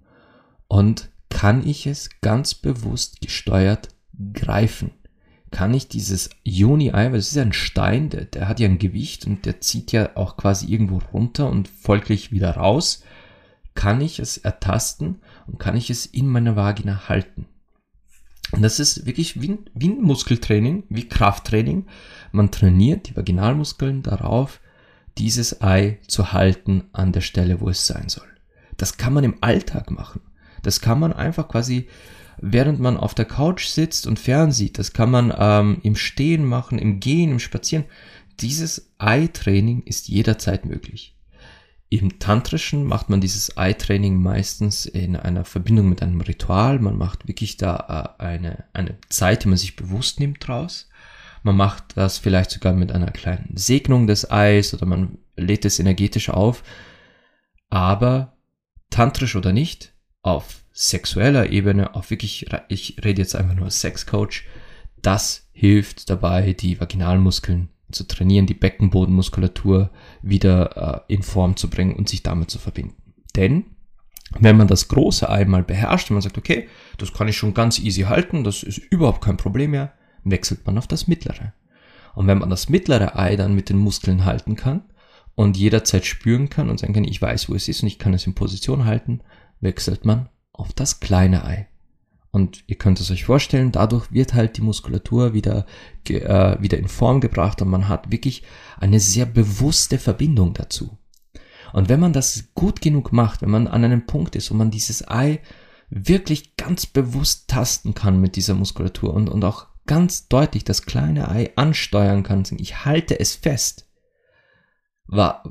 [0.69, 3.89] und kann ich es ganz bewusst gesteuert
[4.33, 4.93] greifen?
[5.51, 8.79] Kann ich dieses Joni-Ei, weil es ist ja ein Stein, der, der hat ja ein
[8.79, 13.05] Gewicht und der zieht ja auch quasi irgendwo runter und folglich wieder raus,
[13.75, 17.47] kann ich es ertasten und kann ich es in meiner Vagina halten.
[18.53, 21.87] Und das ist wirklich wie, wie ein Muskeltraining, wie Krafttraining.
[22.33, 24.61] Man trainiert die Vaginalmuskeln darauf,
[25.19, 28.29] dieses Ei zu halten an der Stelle, wo es sein soll.
[28.77, 30.21] Das kann man im Alltag machen.
[30.63, 31.89] Das kann man einfach quasi,
[32.38, 36.79] während man auf der Couch sitzt und fernsieht, das kann man ähm, im Stehen machen,
[36.79, 37.85] im Gehen, im Spazieren.
[38.40, 41.16] Dieses Ei-Training ist jederzeit möglich.
[41.88, 46.81] Im Tantrischen macht man dieses Eye-Training meistens in einer Verbindung mit einem Ritual.
[46.81, 50.88] Man macht wirklich da äh, eine, eine Zeit, die man sich bewusst nimmt draus.
[51.44, 55.79] Man macht das vielleicht sogar mit einer kleinen Segnung des Eis oder man lädt es
[55.79, 56.64] energetisch auf.
[57.70, 58.37] Aber
[58.90, 59.94] tantrisch oder nicht,
[60.27, 64.43] auf sexueller Ebene, auf wirklich, ich rede jetzt einfach nur als Sexcoach,
[65.01, 69.91] das hilft dabei, die Vaginalmuskeln zu trainieren, die Beckenbodenmuskulatur
[70.23, 72.97] wieder äh, in Form zu bringen und sich damit zu verbinden.
[73.37, 73.67] Denn
[74.41, 77.55] wenn man das große Ei mal beherrscht und man sagt, okay, das kann ich schon
[77.55, 79.93] ganz easy halten, das ist überhaupt kein Problem mehr,
[80.25, 81.53] wechselt man auf das mittlere.
[82.17, 84.83] Und wenn man das mittlere Ei dann mit den Muskeln halten kann
[85.37, 88.12] und jederzeit spüren kann und sagen kann, ich weiß, wo es ist und ich kann
[88.12, 89.21] es in Position halten,
[89.61, 91.69] wechselt man auf das kleine Ei.
[92.31, 95.64] Und ihr könnt es euch vorstellen, dadurch wird halt die Muskulatur wieder,
[96.09, 98.42] äh, wieder in Form gebracht und man hat wirklich
[98.79, 100.99] eine sehr bewusste Verbindung dazu.
[101.73, 104.71] Und wenn man das gut genug macht, wenn man an einem Punkt ist, wo man
[104.71, 105.40] dieses Ei
[105.88, 111.31] wirklich ganz bewusst tasten kann mit dieser Muskulatur und, und auch ganz deutlich das kleine
[111.31, 113.88] Ei ansteuern kann, ich halte es fest,
[115.07, 115.42] war,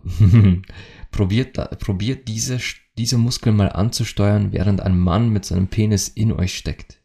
[1.11, 2.59] probiert, probiert diese
[2.97, 6.99] diese Muskeln mal anzusteuern, während ein Mann mit seinem Penis in euch steckt.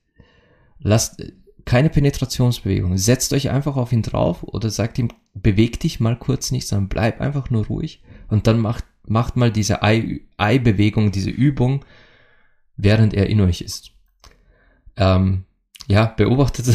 [0.79, 1.23] Lasst
[1.65, 2.97] keine Penetrationsbewegung.
[2.97, 6.89] Setzt euch einfach auf ihn drauf oder sagt ihm, beweg dich mal kurz nicht, sondern
[6.89, 11.85] bleib einfach nur ruhig und dann macht, macht mal diese Ei-Bewegung, diese Übung,
[12.77, 13.91] während er in euch ist.
[14.97, 15.45] Ähm,
[15.87, 16.67] ja, beobachtet.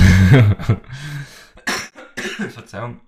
[2.49, 2.99] Verzeihung.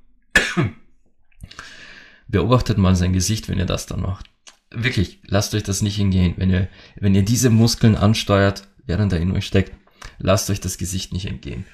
[2.27, 4.29] beobachtet mal sein Gesicht, wenn ihr das dann macht
[4.71, 6.33] wirklich, lasst euch das nicht hingehen.
[6.37, 9.73] Wenn ihr, wenn ihr diese Muskeln ansteuert, während er in euch steckt,
[10.17, 11.65] lasst euch das Gesicht nicht entgehen.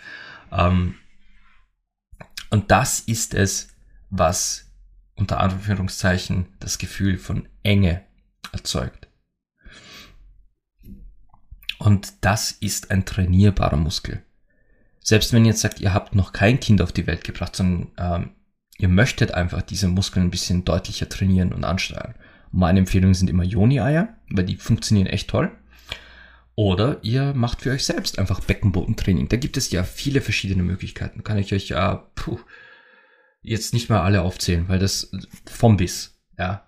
[0.51, 0.95] Ähm,
[2.49, 3.69] und das ist es,
[4.09, 4.71] was
[5.15, 8.03] unter Anführungszeichen das Gefühl von Enge
[8.51, 9.07] erzeugt.
[11.79, 14.23] Und das ist ein trainierbarer Muskel.
[15.01, 17.91] Selbst wenn ihr jetzt sagt, ihr habt noch kein Kind auf die Welt gebracht, sondern
[17.97, 18.29] ähm,
[18.77, 22.15] ihr möchtet einfach diese Muskeln ein bisschen deutlicher trainieren und ansteuern,
[22.53, 25.51] meine Empfehlungen sind immer Joni-Eier, weil die funktionieren echt toll.
[26.55, 29.27] Oder ihr macht für euch selbst einfach Beckenbodentraining.
[29.27, 31.23] Da gibt es ja viele verschiedene Möglichkeiten.
[31.23, 32.39] Kann ich euch ja puh,
[33.41, 35.11] jetzt nicht mal alle aufzählen, weil das
[35.47, 36.21] vom Biss.
[36.37, 36.67] Ja,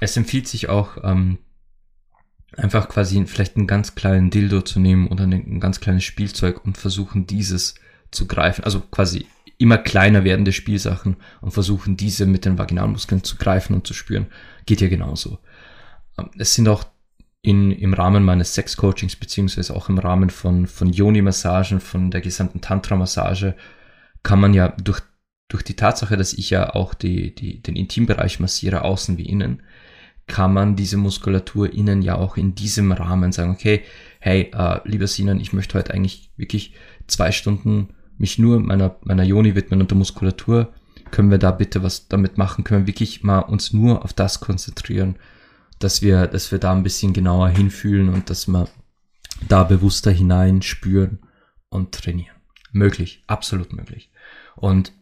[0.00, 1.38] es empfiehlt sich auch ähm,
[2.56, 6.78] einfach quasi vielleicht einen ganz kleinen Dildo zu nehmen oder ein ganz kleines Spielzeug und
[6.78, 7.74] versuchen dieses
[8.12, 8.62] zu greifen.
[8.62, 9.26] Also quasi
[9.58, 14.26] immer kleiner werdende Spielsachen und versuchen diese mit den Vaginalmuskeln zu greifen und zu spüren.
[14.66, 15.38] Geht ja genauso.
[16.16, 16.84] Ähm, es sind auch
[17.42, 22.60] in, im Rahmen meines Sex-Coachings, beziehungsweise auch im Rahmen von, von Yoni-Massagen, von der gesamten
[22.60, 23.54] Tantra-Massage,
[24.22, 25.00] kann man ja durch,
[25.48, 29.62] durch die Tatsache, dass ich ja auch die, die, den Intimbereich massiere, außen wie innen,
[30.26, 33.82] kann man diese Muskulatur innen ja auch in diesem Rahmen sagen, okay,
[34.20, 36.74] hey, äh, lieber Sinan, ich möchte heute eigentlich wirklich
[37.06, 40.72] zwei Stunden mich nur meiner, meiner Joni widmen und der Muskulatur.
[41.10, 42.64] Können wir da bitte was damit machen?
[42.64, 45.16] Können wir wirklich mal uns nur auf das konzentrieren,
[45.78, 48.68] dass wir, dass wir da ein bisschen genauer hinfühlen und dass wir
[49.46, 51.20] da bewusster hinein spüren
[51.68, 52.36] und trainieren.
[52.72, 54.10] Möglich, absolut möglich.
[54.56, 54.92] Und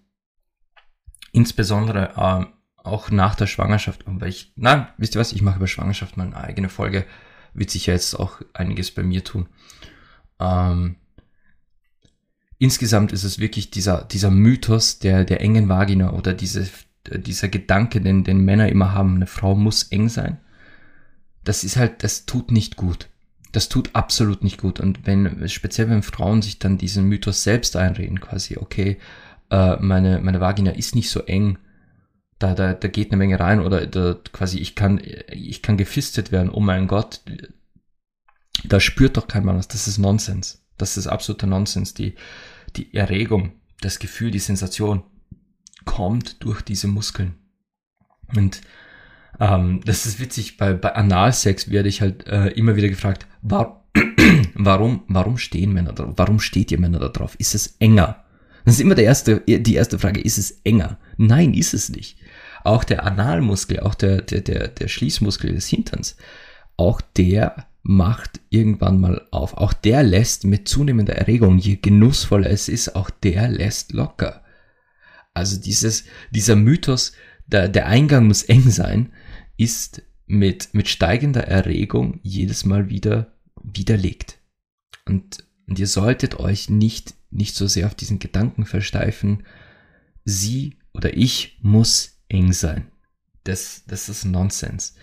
[1.33, 2.47] insbesondere äh,
[2.87, 6.27] auch nach der Schwangerschaft, weil ich, nein, wisst ihr was, ich mache über Schwangerschaft mal
[6.27, 7.05] eine eigene Folge,
[7.53, 9.49] wird sich ja jetzt auch einiges bei mir tun.
[10.39, 10.97] Ähm,
[12.59, 16.69] insgesamt ist es wirklich dieser, dieser Mythos der, der engen Vagina oder diese,
[17.11, 20.38] dieser Gedanke, den, den Männer immer haben, eine Frau muss eng sein.
[21.45, 23.09] Das ist halt, das tut nicht gut.
[23.53, 24.81] Das tut absolut nicht gut.
[24.81, 28.99] Und wenn, speziell wenn Frauen sich dann diesen Mythos selbst einreden, quasi, okay,
[29.51, 31.59] äh, meine, meine Vagina ist nicht so eng,
[32.38, 36.33] da, da, da geht eine Menge rein oder da, quasi ich kann, ich kann gefistet
[36.33, 37.23] werden, oh mein Gott,
[38.64, 40.66] da spürt doch kein Mann was, das ist Nonsens.
[40.79, 41.95] Das ist absoluter Nonsens.
[41.95, 42.15] Die,
[42.77, 45.03] die Erregung, das Gefühl, die Sensation
[45.85, 47.35] kommt durch diese Muskeln.
[48.35, 48.61] Und
[49.39, 53.85] ähm, das ist witzig, bei, bei Analsex werde ich halt äh, immer wieder gefragt, war,
[54.55, 56.15] warum, warum stehen Männer drauf?
[56.17, 57.35] Warum steht ihr Männer da drauf?
[57.39, 58.25] Ist es enger?
[58.65, 60.99] Das ist immer der erste, die erste Frage, ist es enger?
[61.17, 62.19] Nein, ist es nicht.
[62.65, 66.17] Auch der Analmuskel, auch der, der, der, der Schließmuskel des Hinterns,
[66.77, 69.55] auch der macht irgendwann mal auf.
[69.55, 74.44] Auch der lässt mit zunehmender Erregung, je genussvoller es ist, auch der lässt locker.
[75.35, 77.12] Also dieses, dieser Mythos,
[77.46, 79.12] der, der Eingang muss eng sein,
[79.57, 84.38] ist mit, mit steigender Erregung jedes Mal wieder widerlegt.
[85.05, 89.44] Und, und ihr solltet euch nicht, nicht so sehr auf diesen Gedanken versteifen,
[90.25, 92.88] sie oder ich muss eng sein.
[93.44, 94.96] Das, das ist Nonsens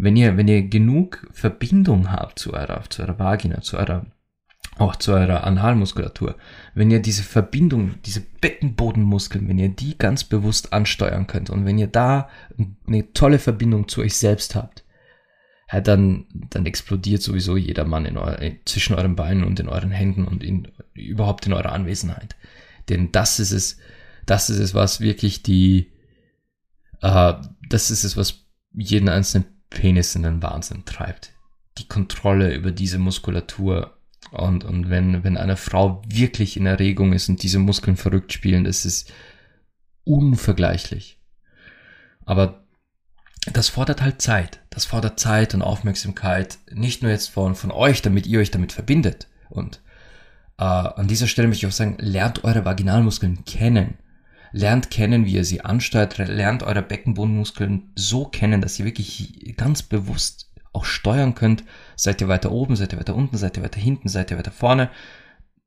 [0.00, 4.06] wenn ihr, wenn ihr genug Verbindung habt zu eurer, zu eurer Vagina, zu eurer,
[4.78, 6.36] auch zu eurer Analmuskulatur,
[6.74, 11.78] wenn ihr diese Verbindung, diese Beckenbodenmuskeln, wenn ihr die ganz bewusst ansteuern könnt und wenn
[11.78, 12.28] ihr da
[12.86, 14.84] eine tolle Verbindung zu euch selbst habt,
[15.72, 19.90] ja, dann, dann explodiert sowieso jeder Mann in euer, zwischen euren Beinen und in euren
[19.90, 22.36] Händen und in, überhaupt in eurer Anwesenheit.
[22.88, 23.78] Denn das ist es,
[24.26, 25.90] das ist es, was wirklich die,
[27.02, 27.34] äh,
[27.68, 31.32] das ist es, was jeden einzelnen Penis in den Wahnsinn treibt.
[31.78, 33.96] Die Kontrolle über diese Muskulatur.
[34.30, 38.64] Und, und wenn, wenn eine Frau wirklich in Erregung ist und diese Muskeln verrückt spielen,
[38.64, 39.12] das ist
[40.04, 41.20] unvergleichlich.
[42.24, 42.66] Aber
[43.52, 44.60] das fordert halt Zeit.
[44.70, 46.58] Das fordert Zeit und Aufmerksamkeit.
[46.70, 49.28] Nicht nur jetzt von, von euch, damit ihr euch damit verbindet.
[49.48, 49.80] Und
[50.58, 53.98] äh, an dieser Stelle möchte ich auch sagen, lernt eure Vaginalmuskeln kennen
[54.52, 59.82] lernt kennen, wie ihr sie ansteuert, lernt eure Beckenbodenmuskeln so kennen, dass ihr wirklich ganz
[59.82, 61.64] bewusst auch steuern könnt.
[61.96, 64.50] Seid ihr weiter oben, seid ihr weiter unten, seid ihr weiter hinten, seid ihr weiter
[64.50, 64.90] vorne.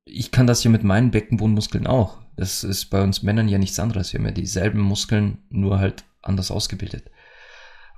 [0.05, 2.19] Ich kann das hier mit meinen Beckenbodenmuskeln auch.
[2.35, 4.13] Das ist bei uns Männern ja nichts anderes.
[4.13, 7.11] Wir haben ja dieselben Muskeln, nur halt anders ausgebildet.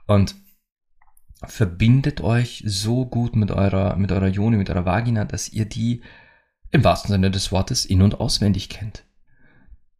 [0.07, 0.35] Und
[1.45, 6.01] verbindet euch so gut mit eurer, mit eurer Joni, mit eurer Vagina, dass ihr die
[6.71, 9.05] im wahrsten Sinne des Wortes in- und auswendig kennt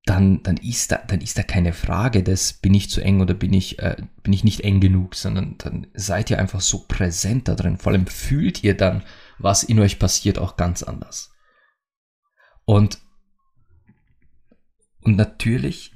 [0.06, 3.34] dann, dann, ist da, dann ist da keine Frage des, bin ich zu eng oder
[3.34, 7.48] bin ich, äh, bin ich nicht eng genug, sondern dann seid ihr einfach so präsent
[7.48, 7.78] da drin.
[7.78, 9.04] Vor allem fühlt ihr dann,
[9.38, 11.32] was in euch passiert, auch ganz anders.
[12.66, 13.00] Und,
[15.02, 15.94] und natürlich,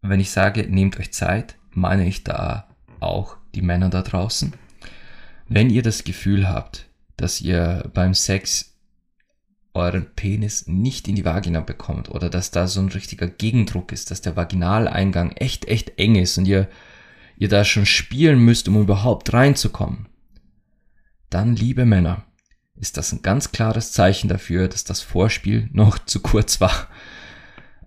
[0.00, 4.54] wenn ich sage, nehmt euch Zeit, meine ich da auch die Männer da draußen.
[5.48, 6.88] Wenn ihr das Gefühl habt,
[7.18, 8.71] dass ihr beim Sex
[9.74, 14.10] euren Penis nicht in die Vagina bekommt oder dass da so ein richtiger Gegendruck ist,
[14.10, 16.68] dass der Vaginaleingang echt, echt eng ist und ihr,
[17.36, 20.08] ihr da schon spielen müsst, um überhaupt reinzukommen,
[21.30, 22.24] dann, liebe Männer,
[22.76, 26.88] ist das ein ganz klares Zeichen dafür, dass das Vorspiel noch zu kurz war.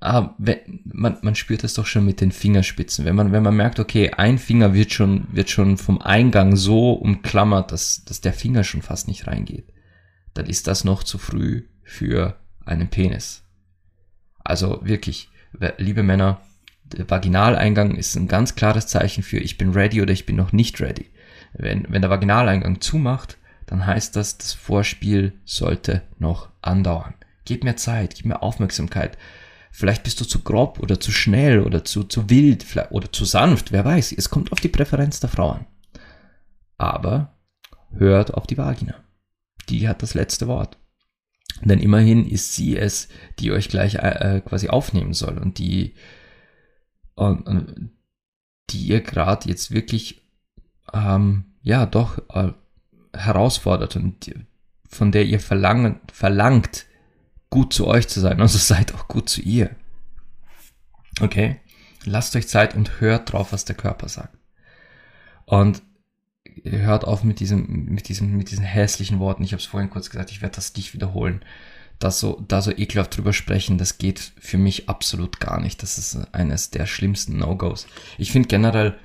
[0.02, 3.06] Aber ah, wenn, man, man spürt das doch schon mit den Fingerspitzen.
[3.06, 6.94] Wenn man, wenn man merkt, okay, ein Finger wird schon, wird schon vom Eingang so
[6.94, 9.74] umklammert, dass, dass der Finger schon fast nicht reingeht,
[10.36, 13.44] dann ist das noch zu früh für einen Penis.
[14.44, 15.30] Also wirklich,
[15.78, 16.42] liebe Männer,
[16.84, 20.52] der Vaginaleingang ist ein ganz klares Zeichen für ich bin ready oder ich bin noch
[20.52, 21.10] nicht ready.
[21.54, 27.16] Wenn, wenn der Vaginaleingang zumacht, dann heißt das, das Vorspiel sollte noch andauern.
[27.46, 29.18] Gib mir Zeit, gib mir Aufmerksamkeit.
[29.72, 33.72] Vielleicht bist du zu grob oder zu schnell oder zu, zu wild oder zu sanft,
[33.72, 34.14] wer weiß.
[34.14, 35.66] Es kommt auf die Präferenz der Frau an.
[36.78, 37.38] Aber
[37.92, 38.96] hört auf die Vagina.
[39.70, 40.78] Die hat das letzte Wort.
[41.62, 43.08] Denn immerhin ist sie es,
[43.40, 45.96] die euch gleich äh, quasi aufnehmen soll und die,
[47.16, 47.92] und, und
[48.70, 50.28] die ihr gerade jetzt wirklich,
[50.94, 52.52] ähm, ja, doch äh,
[53.14, 54.34] herausfordert und
[54.88, 56.86] von der ihr verlangen, verlangt,
[57.50, 58.42] gut zu euch zu sein.
[58.42, 59.72] Also seid auch gut zu ihr.
[61.22, 61.62] Okay?
[62.04, 64.38] Lasst euch Zeit und hört drauf, was der Körper sagt.
[65.46, 65.82] Und
[66.64, 69.44] hört auf mit diesem, mit diesem, mit diesen hässlichen Worten.
[69.44, 71.44] Ich habe es vorhin kurz gesagt, ich werde das nicht wiederholen.
[72.00, 75.82] Das so, da so ekelhaft drüber sprechen, das geht für mich absolut gar nicht.
[75.82, 77.88] Das ist eines der schlimmsten No-Gos.
[78.18, 78.98] Ich finde generell,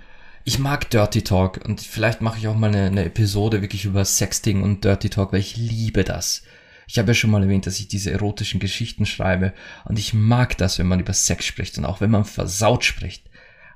[0.45, 4.05] ich mag Dirty Talk und vielleicht mache ich auch mal eine, eine Episode wirklich über
[4.05, 6.43] Sexting und Dirty Talk, weil ich liebe das.
[6.89, 9.53] Ich habe ja schon mal erwähnt, dass ich diese erotischen Geschichten schreibe
[9.85, 13.31] und ich mag das, wenn man über Sex spricht und auch wenn man versaut spricht.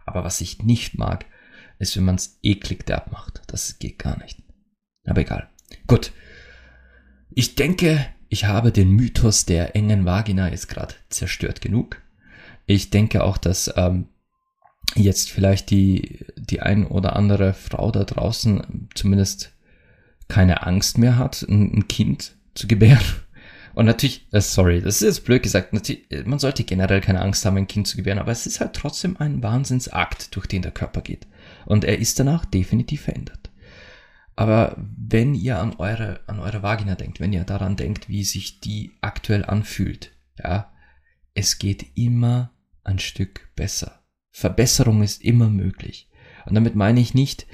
[0.05, 1.25] Aber was ich nicht mag,
[1.79, 3.43] ist, wenn man es eklig derb macht.
[3.47, 4.43] Das geht gar nicht.
[5.07, 5.49] Aber egal.
[5.87, 6.13] Gut.
[7.31, 12.01] Ich denke, ich habe den Mythos der engen Vagina jetzt gerade zerstört genug.
[12.67, 14.09] Ich denke auch, dass ähm,
[14.95, 19.53] jetzt vielleicht die, die ein oder andere Frau da draußen zumindest
[20.29, 23.05] keine Angst mehr hat, ein, Kind zu gebären.
[23.75, 27.57] Und natürlich, äh, sorry, das ist jetzt blöd gesagt, man sollte generell keine Angst haben,
[27.57, 31.03] ein Kind zu gebären, aber es ist halt trotzdem ein Wahnsinnsakt, durch den der Körper
[31.03, 31.27] geht.
[31.67, 33.51] Und er ist danach definitiv verändert.
[34.37, 38.61] Aber wenn ihr an eure, an eure Vagina denkt, wenn ihr daran denkt, wie sich
[38.61, 40.73] die aktuell anfühlt, ja,
[41.35, 42.53] es geht immer
[42.83, 44.03] ein Stück besser.
[44.31, 46.11] Verbesserung ist immer möglich.
[46.47, 47.47] Und damit meine ich nicht,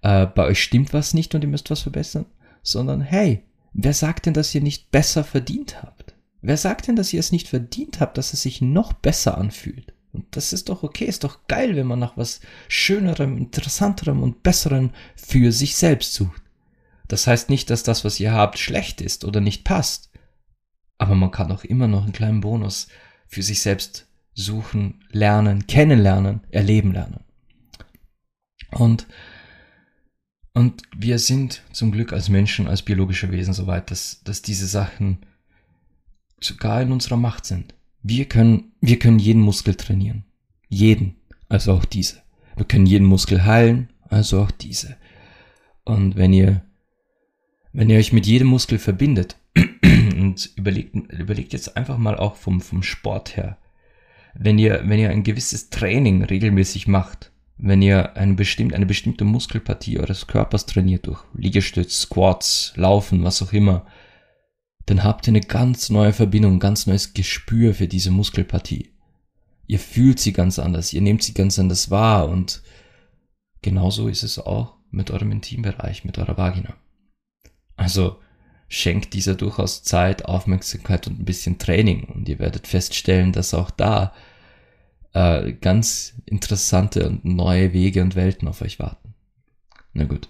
[0.00, 2.26] äh, bei euch stimmt was nicht und ihr müsst was verbessern,
[2.62, 6.14] sondern hey, wer sagt denn, dass ihr nicht besser verdient habt?
[6.40, 9.91] Wer sagt denn, dass ihr es nicht verdient habt, dass es sich noch besser anfühlt?
[10.12, 14.42] Und das ist doch okay, ist doch geil, wenn man nach was Schönerem, Interessanterem und
[14.42, 16.42] Besserem für sich selbst sucht.
[17.08, 20.10] Das heißt nicht, dass das, was ihr habt, schlecht ist oder nicht passt.
[20.98, 22.88] Aber man kann auch immer noch einen kleinen Bonus
[23.26, 27.24] für sich selbst suchen, lernen, kennenlernen, erleben lernen.
[28.70, 29.06] Und,
[30.54, 34.66] und wir sind zum Glück als Menschen, als biologische Wesen so weit, dass, dass diese
[34.66, 35.18] Sachen
[36.40, 37.74] sogar in unserer Macht sind.
[38.02, 40.24] Wir können, wir können jeden Muskel trainieren.
[40.68, 41.16] Jeden.
[41.48, 42.22] Also auch diese.
[42.56, 44.96] Wir können jeden Muskel heilen, also auch diese.
[45.84, 46.62] Und wenn ihr,
[47.72, 49.36] wenn ihr euch mit jedem Muskel verbindet
[49.84, 53.58] und überlegt, überlegt jetzt einfach mal auch vom, vom Sport her,
[54.34, 59.24] wenn ihr, wenn ihr ein gewisses Training regelmäßig macht, wenn ihr eine, bestimmt, eine bestimmte
[59.24, 63.86] Muskelpartie eures Körpers trainiert durch Liegestütz, Squats, Laufen, was auch immer,
[64.86, 68.90] dann habt ihr eine ganz neue Verbindung, ein ganz neues Gespür für diese Muskelpartie.
[69.66, 72.62] Ihr fühlt sie ganz anders, ihr nehmt sie ganz anders wahr und
[73.62, 76.74] genauso ist es auch mit eurem Intimbereich, mit eurer Vagina.
[77.76, 78.18] Also
[78.68, 83.70] schenkt dieser durchaus Zeit, Aufmerksamkeit und ein bisschen Training und ihr werdet feststellen, dass auch
[83.70, 84.12] da
[85.12, 89.14] äh, ganz interessante und neue Wege und Welten auf euch warten.
[89.92, 90.28] Na gut.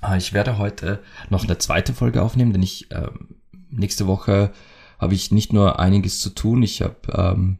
[0.00, 3.36] Ah, ich werde heute noch eine zweite Folge aufnehmen, denn ich ähm,
[3.72, 4.52] nächste Woche
[4.98, 7.58] habe ich nicht nur einiges zu tun, ich habe, ähm,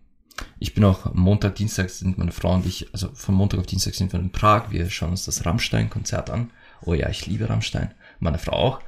[0.58, 3.94] ich bin auch Montag, Dienstag sind meine Frau und ich, also von Montag auf Dienstag
[3.94, 6.50] sind wir in Prag, wir schauen uns das Rammstein-Konzert an.
[6.84, 8.80] Oh ja, ich liebe Rammstein, meine Frau auch.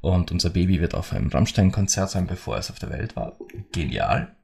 [0.00, 3.36] Und unser Baby wird auf einem Rammstein-Konzert sein, bevor es auf der Welt war.
[3.72, 4.36] Genial.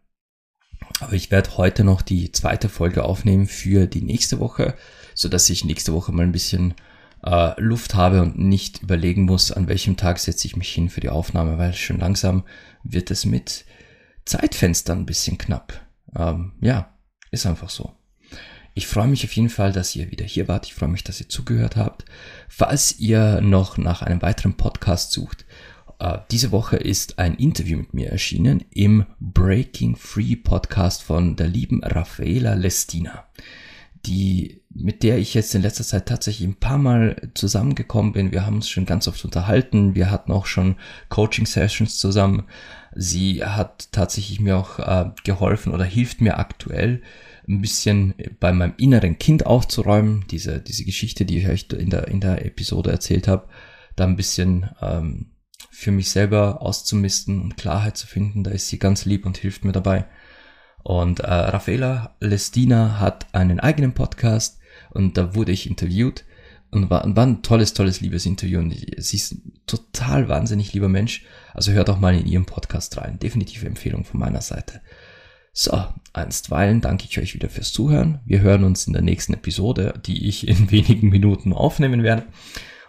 [1.00, 4.74] Aber ich werde heute noch die zweite Folge aufnehmen für die nächste Woche,
[5.14, 6.74] so dass ich nächste Woche mal ein bisschen
[7.24, 11.00] äh, Luft habe und nicht überlegen muss, an welchem Tag setze ich mich hin für
[11.00, 12.44] die Aufnahme, weil schon langsam
[12.82, 13.64] wird es mit
[14.24, 15.80] Zeitfenstern ein bisschen knapp.
[16.16, 16.94] Ähm, ja,
[17.30, 17.92] ist einfach so.
[18.74, 20.66] Ich freue mich auf jeden Fall, dass ihr wieder hier wart.
[20.66, 22.04] Ich freue mich, dass ihr zugehört habt.
[22.48, 25.44] Falls ihr noch nach einem weiteren Podcast sucht,
[26.00, 31.46] äh, diese Woche ist ein Interview mit mir erschienen im Breaking Free Podcast von der
[31.46, 33.26] lieben Raffaela Lestina
[34.06, 38.32] die, mit der ich jetzt in letzter Zeit tatsächlich ein paar Mal zusammengekommen bin.
[38.32, 39.94] Wir haben uns schon ganz oft unterhalten.
[39.94, 40.76] Wir hatten auch schon
[41.08, 42.44] Coaching-Sessions zusammen.
[42.94, 47.02] Sie hat tatsächlich mir auch äh, geholfen oder hilft mir aktuell
[47.48, 50.24] ein bisschen bei meinem inneren Kind aufzuräumen.
[50.30, 53.48] Diese, diese Geschichte, die ich euch in der, in der Episode erzählt habe,
[53.96, 55.30] da ein bisschen ähm,
[55.70, 58.44] für mich selber auszumisten und Klarheit zu finden.
[58.44, 60.06] Da ist sie ganz lieb und hilft mir dabei.
[60.84, 64.60] Und äh, Raffaela Lestina hat einen eigenen Podcast
[64.90, 66.24] und da wurde ich interviewt
[66.70, 71.24] und war, war ein tolles, tolles Liebesinterview und sie ist ein total wahnsinnig lieber Mensch.
[71.52, 73.18] Also hört auch mal in ihrem Podcast rein.
[73.18, 74.80] Definitive Empfehlung von meiner Seite.
[75.52, 78.20] So, einstweilen danke ich euch wieder fürs Zuhören.
[78.24, 82.26] Wir hören uns in der nächsten Episode, die ich in wenigen Minuten aufnehmen werde.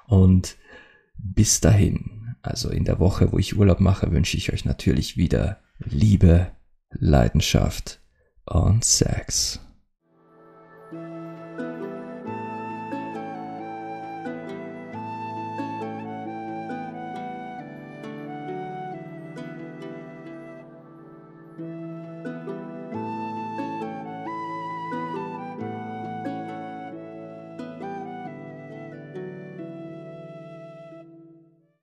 [0.05, 0.57] Und
[1.17, 5.59] Bis dahin, also in der Woche, wo ich Urlaub mache, wünsche ich euch natürlich wieder
[5.79, 6.51] Liebe,
[6.91, 8.01] Leidenschaft
[8.45, 9.59] und Sex.